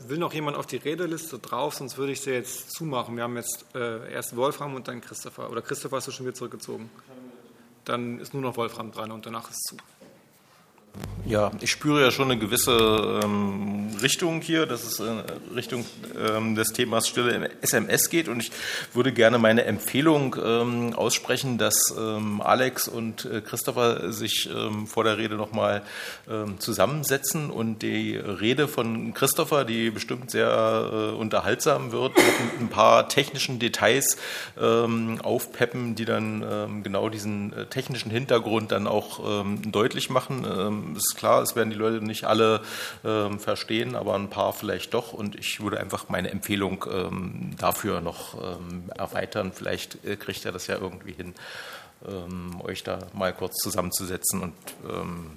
will 0.07 0.17
noch 0.17 0.33
jemand 0.33 0.55
auf 0.55 0.67
die 0.67 0.77
Redeliste 0.77 1.39
drauf, 1.39 1.73
sonst 1.73 1.97
würde 1.97 2.13
ich 2.13 2.21
sie 2.21 2.31
jetzt 2.31 2.71
zumachen. 2.71 3.15
Wir 3.17 3.23
haben 3.23 3.35
jetzt 3.35 3.65
äh, 3.75 4.11
erst 4.13 4.35
Wolfram 4.35 4.75
und 4.75 4.87
dann 4.87 5.01
Christopher. 5.01 5.49
Oder 5.49 5.61
Christopher 5.61 5.97
hast 5.97 6.07
du 6.07 6.11
schon 6.11 6.25
wieder 6.25 6.35
zurückgezogen? 6.35 6.89
Dann 7.83 8.19
ist 8.19 8.33
nur 8.33 8.41
noch 8.41 8.55
Wolfram 8.55 8.91
dran 8.91 9.11
und 9.11 9.25
danach 9.25 9.49
ist 9.49 9.63
zu. 9.67 9.75
Ja, 11.25 11.51
ich 11.61 11.71
spüre 11.71 12.01
ja 12.01 12.11
schon 12.11 12.29
eine 12.29 12.37
gewisse 12.37 13.21
ähm, 13.23 13.95
Richtung 14.01 14.41
hier, 14.41 14.65
dass 14.65 14.83
es 14.83 14.99
in 14.99 15.21
Richtung 15.55 15.85
ähm, 16.19 16.55
des 16.55 16.73
Themas 16.73 17.07
Stille 17.07 17.49
SMS 17.61 18.09
geht. 18.09 18.27
Und 18.27 18.41
ich 18.41 18.51
würde 18.93 19.13
gerne 19.13 19.39
meine 19.39 19.63
Empfehlung 19.63 20.35
ähm, 20.43 20.93
aussprechen, 20.93 21.57
dass 21.57 21.95
ähm, 21.97 22.41
Alex 22.41 22.89
und 22.89 23.23
äh, 23.23 23.39
Christopher 23.39 24.11
sich 24.11 24.49
ähm, 24.53 24.85
vor 24.85 25.05
der 25.05 25.17
Rede 25.17 25.35
nochmal 25.35 25.83
ähm, 26.29 26.59
zusammensetzen 26.59 27.49
und 27.49 27.83
die 27.83 28.17
Rede 28.17 28.67
von 28.67 29.13
Christopher, 29.13 29.63
die 29.63 29.91
bestimmt 29.91 30.29
sehr 30.29 30.89
äh, 30.91 31.15
unterhaltsam 31.15 31.93
wird, 31.93 32.17
mit 32.17 32.59
ein 32.59 32.67
paar 32.67 33.07
technischen 33.07 33.59
Details 33.59 34.17
aufpeppen, 34.55 35.95
die 35.95 36.05
dann 36.05 36.81
genau 36.83 37.09
diesen 37.09 37.53
äh, 37.53 37.65
technischen 37.65 38.11
Hintergrund 38.11 38.71
dann 38.71 38.87
auch 38.87 39.43
deutlich 39.65 40.09
machen 40.09 40.45
ähm, 40.83 40.95
ist 40.95 41.15
klar, 41.15 41.41
es 41.41 41.55
werden 41.55 41.69
die 41.69 41.75
Leute 41.75 42.03
nicht 42.03 42.25
alle 42.25 42.61
ähm, 43.03 43.39
verstehen, 43.39 43.95
aber 43.95 44.15
ein 44.15 44.29
paar 44.29 44.53
vielleicht 44.53 44.93
doch. 44.93 45.13
Und 45.13 45.35
ich 45.35 45.61
würde 45.61 45.79
einfach 45.79 46.09
meine 46.09 46.31
Empfehlung 46.31 46.85
ähm, 46.91 47.55
dafür 47.57 48.01
noch 48.01 48.35
ähm, 48.41 48.91
erweitern. 48.97 49.51
Vielleicht 49.53 50.03
äh, 50.05 50.15
kriegt 50.15 50.45
er 50.45 50.51
das 50.51 50.67
ja 50.67 50.77
irgendwie 50.77 51.13
hin, 51.13 51.33
ähm, 52.07 52.61
euch 52.61 52.83
da 52.83 52.99
mal 53.13 53.33
kurz 53.33 53.57
zusammenzusetzen 53.57 54.41
und 54.41 54.53
ähm, 54.89 55.31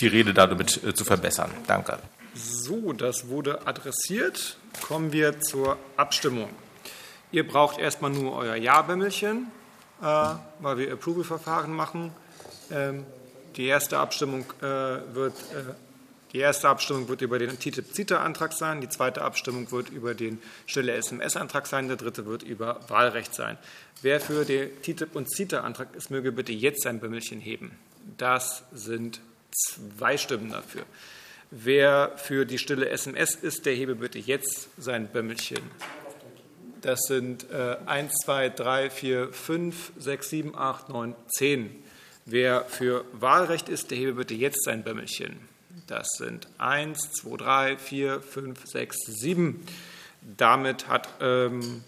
die 0.00 0.06
Rede 0.06 0.34
damit 0.34 0.82
äh, 0.84 0.94
zu 0.94 1.04
verbessern. 1.04 1.50
Danke. 1.66 1.98
So, 2.34 2.92
das 2.92 3.28
wurde 3.28 3.66
adressiert. 3.66 4.56
Kommen 4.86 5.12
wir 5.12 5.40
zur 5.40 5.76
Abstimmung. 5.96 6.50
Ihr 7.32 7.46
braucht 7.46 7.78
erstmal 7.78 8.10
nur 8.10 8.36
euer 8.36 8.54
Ja-Bämmelchen, 8.54 9.50
äh, 10.00 10.04
weil 10.60 10.78
wir 10.78 10.92
Approval-Verfahren 10.92 11.72
machen. 11.72 12.12
Ähm, 12.70 13.04
die 13.58 13.66
erste 13.66 13.98
Abstimmung 13.98 14.44
äh, 14.62 14.64
wird 14.64 15.34
äh, 15.52 15.74
die 16.32 16.40
erste 16.40 16.68
Abstimmung 16.68 17.08
wird 17.08 17.22
über 17.22 17.38
den 17.38 17.58
TTIP-CITA-Antrag 17.58 18.52
sein, 18.52 18.82
die 18.82 18.88
zweite 18.90 19.22
Abstimmung 19.22 19.70
wird 19.72 19.88
über 19.88 20.14
den 20.14 20.42
stille 20.66 20.92
SMS-Antrag 20.92 21.66
sein, 21.66 21.88
der 21.88 21.96
dritte 21.96 22.26
wird 22.26 22.42
über 22.42 22.80
Wahlrecht 22.88 23.34
sein. 23.34 23.56
Wer 24.02 24.20
für 24.20 24.44
den 24.44 24.70
TTIP- 24.82 25.16
und 25.16 25.30
CITA-Antrag 25.30 25.94
ist, 25.96 26.10
möge 26.10 26.30
bitte 26.30 26.52
jetzt 26.52 26.82
sein 26.82 27.00
Bimmelchen 27.00 27.40
heben. 27.40 27.78
Das 28.18 28.64
sind 28.72 29.20
zwei 29.50 30.18
Stimmen 30.18 30.50
dafür. 30.50 30.82
Wer 31.50 32.12
für 32.16 32.44
die 32.44 32.58
stille 32.58 32.90
SMS 32.90 33.34
ist, 33.34 33.64
der 33.64 33.74
hebe 33.74 33.94
bitte 33.94 34.18
jetzt 34.18 34.68
sein 34.76 35.08
Bimmelchen. 35.08 35.62
Das 36.82 37.00
sind 37.08 37.50
äh, 37.50 37.78
1, 37.86 38.12
2, 38.24 38.50
3, 38.50 38.90
4, 38.90 39.32
5, 39.32 39.92
6, 39.96 40.28
7, 40.28 40.54
8, 40.54 40.90
9, 40.90 41.14
10. 41.38 41.84
Wer 42.30 42.66
für 42.66 43.06
Wahlrecht 43.14 43.70
ist, 43.70 43.90
der 43.90 43.96
hebe 43.96 44.12
bitte 44.12 44.34
jetzt 44.34 44.62
sein 44.62 44.82
Bömmelchen. 44.82 45.38
Das 45.86 46.08
sind 46.18 46.46
1, 46.58 47.12
2, 47.12 47.36
3, 47.38 47.76
4, 47.78 48.20
5, 48.20 48.66
6, 48.66 48.96
7. 49.06 49.66
Damit 50.36 50.88
hat, 50.88 51.08
ähm, 51.22 51.82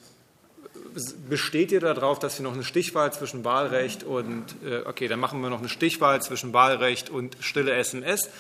besteht 1.29 1.73
ihr 1.73 1.81
darauf, 1.81 2.19
dass 2.19 2.39
wir 2.39 2.45
noch 2.45 2.55
eine 2.55 2.65
Stichwahl 2.65 3.13
zwischen 3.13 3.45
Wahlrecht 3.45 4.03
und, 4.03 4.47
äh, 4.65 4.79
okay, 4.87 5.09
dann 5.09 5.21
machen 5.21 5.43
wir 5.43 5.51
noch 5.51 5.59
eine 5.59 5.69
Stichwahl 5.69 6.23
zwischen 6.23 6.55
Wahlrecht 6.55 7.11
und 7.11 7.37
stille 7.41 7.75
SMS. 7.75 8.31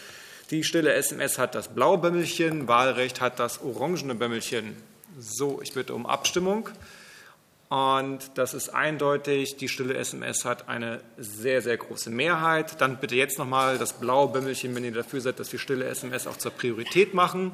Die 0.50 0.64
stille 0.64 0.94
SMS 0.94 1.36
hat 1.36 1.54
das 1.54 1.68
blaue 1.68 1.98
Bömmelchen, 1.98 2.66
Wahlrecht 2.66 3.20
hat 3.20 3.38
das 3.38 3.60
orangene 3.60 4.14
Bömmelchen. 4.14 4.74
So, 5.18 5.60
ich 5.60 5.74
bitte 5.74 5.92
um 5.92 6.06
Abstimmung. 6.06 6.70
Und 7.70 8.32
das 8.34 8.52
ist 8.52 8.70
eindeutig, 8.70 9.56
die 9.56 9.68
stille 9.68 9.96
SMS 9.96 10.44
hat 10.44 10.68
eine 10.68 11.00
sehr, 11.16 11.62
sehr 11.62 11.76
große 11.76 12.10
Mehrheit. 12.10 12.80
Dann 12.80 12.98
bitte 12.98 13.14
jetzt 13.14 13.38
nochmal 13.38 13.78
das 13.78 13.92
blaue 13.92 14.32
Bimmelchen, 14.32 14.74
wenn 14.74 14.84
ihr 14.84 14.90
dafür 14.90 15.20
seid, 15.20 15.38
dass 15.38 15.52
wir 15.52 15.60
stille 15.60 15.84
SMS 15.84 16.26
auch 16.26 16.36
zur 16.36 16.50
Priorität 16.50 17.14
machen. 17.14 17.52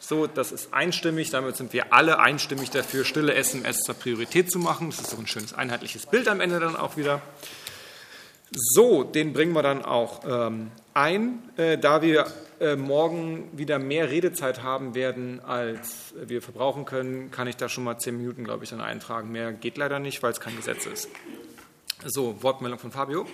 So, 0.00 0.26
das 0.26 0.50
ist 0.50 0.72
einstimmig. 0.72 1.28
Damit 1.28 1.58
sind 1.58 1.74
wir 1.74 1.92
alle 1.92 2.18
einstimmig 2.20 2.70
dafür, 2.70 3.04
stille 3.04 3.34
SMS 3.34 3.82
zur 3.82 3.94
Priorität 3.94 4.50
zu 4.50 4.58
machen. 4.58 4.88
Das 4.88 5.00
ist 5.00 5.10
so 5.10 5.18
ein 5.18 5.26
schönes 5.26 5.52
einheitliches 5.52 6.06
Bild 6.06 6.26
am 6.28 6.40
Ende 6.40 6.58
dann 6.58 6.74
auch 6.74 6.96
wieder. 6.96 7.20
So, 8.52 9.04
den 9.04 9.34
bringen 9.34 9.52
wir 9.52 9.62
dann 9.62 9.84
auch 9.84 10.22
ähm, 10.26 10.70
ein. 10.94 11.42
Äh, 11.58 11.76
da 11.76 12.00
wir 12.00 12.26
äh, 12.60 12.76
morgen 12.76 13.48
wieder 13.56 13.78
mehr 13.78 14.10
Redezeit 14.10 14.62
haben 14.62 14.94
werden, 14.94 15.40
als 15.40 16.12
wir 16.14 16.42
verbrauchen 16.42 16.84
können, 16.84 17.30
kann 17.30 17.48
ich 17.48 17.56
da 17.56 17.70
schon 17.70 17.84
mal 17.84 17.98
zehn 17.98 18.18
Minuten, 18.18 18.44
glaube 18.44 18.64
ich, 18.64 18.70
dann 18.70 18.82
eintragen. 18.82 19.32
Mehr 19.32 19.52
geht 19.52 19.78
leider 19.78 19.98
nicht, 19.98 20.22
weil 20.22 20.32
es 20.32 20.40
kein 20.40 20.54
Gesetz 20.56 20.84
ist. 20.84 21.08
So, 22.04 22.42
Wortmeldung 22.42 22.78
von 22.78 22.92
Fabio. 22.92 23.26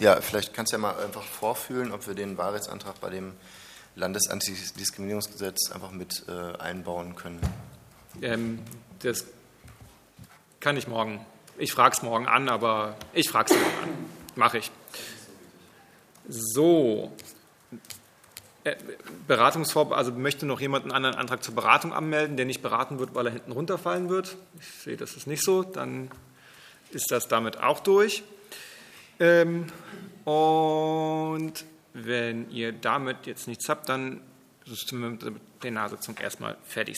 Ja, 0.00 0.20
vielleicht 0.20 0.52
kannst 0.52 0.72
du 0.72 0.76
ja 0.76 0.80
mal 0.80 0.98
einfach 0.98 1.22
vorfühlen, 1.22 1.92
ob 1.92 2.06
wir 2.08 2.14
den 2.14 2.36
Wahlrechtsantrag 2.36 3.00
bei 3.00 3.10
dem 3.10 3.34
Landesantidiskriminierungsgesetz 3.94 5.70
einfach 5.70 5.92
mit 5.92 6.24
äh, 6.28 6.56
einbauen 6.58 7.14
können. 7.14 7.40
Ähm, 8.20 8.58
das 8.98 9.26
kann 10.60 10.76
ich 10.76 10.88
morgen. 10.88 11.24
Ich 11.56 11.72
frage 11.72 11.96
es 11.96 12.02
morgen 12.02 12.26
an, 12.26 12.48
aber 12.48 12.96
ich 13.12 13.28
frage 13.28 13.54
es 13.54 13.60
morgen 13.60 13.78
an. 13.82 13.90
Mache 14.34 14.58
ich. 14.58 14.70
So. 16.28 17.12
Äh, 18.64 18.76
Beratungsvor 19.26 19.96
also 19.96 20.12
möchte 20.12 20.46
noch 20.46 20.60
jemand 20.60 20.84
einen 20.84 20.92
anderen 20.92 21.16
Antrag 21.16 21.42
zur 21.42 21.54
Beratung 21.54 21.92
anmelden, 21.92 22.36
der 22.36 22.46
nicht 22.46 22.62
beraten 22.62 22.98
wird, 22.98 23.14
weil 23.14 23.26
er 23.26 23.32
hinten 23.32 23.52
runterfallen 23.52 24.08
wird. 24.08 24.36
Ich 24.60 24.66
sehe, 24.82 24.96
das 24.96 25.16
ist 25.16 25.26
nicht 25.26 25.42
so. 25.42 25.62
Dann 25.62 26.10
ist 26.90 27.10
das 27.10 27.28
damit 27.28 27.58
auch 27.62 27.80
durch. 27.80 28.22
Ähm, 29.20 29.66
und 30.24 31.64
wenn 31.92 32.50
ihr 32.50 32.72
damit 32.72 33.26
jetzt 33.26 33.48
nichts 33.48 33.68
habt, 33.68 33.88
dann 33.88 34.20
sind 34.66 35.00
wir 35.00 35.10
mit 35.10 35.22
der 35.22 35.32
Plenarsitzung 35.60 36.16
erstmal 36.18 36.56
fertig. 36.64 36.94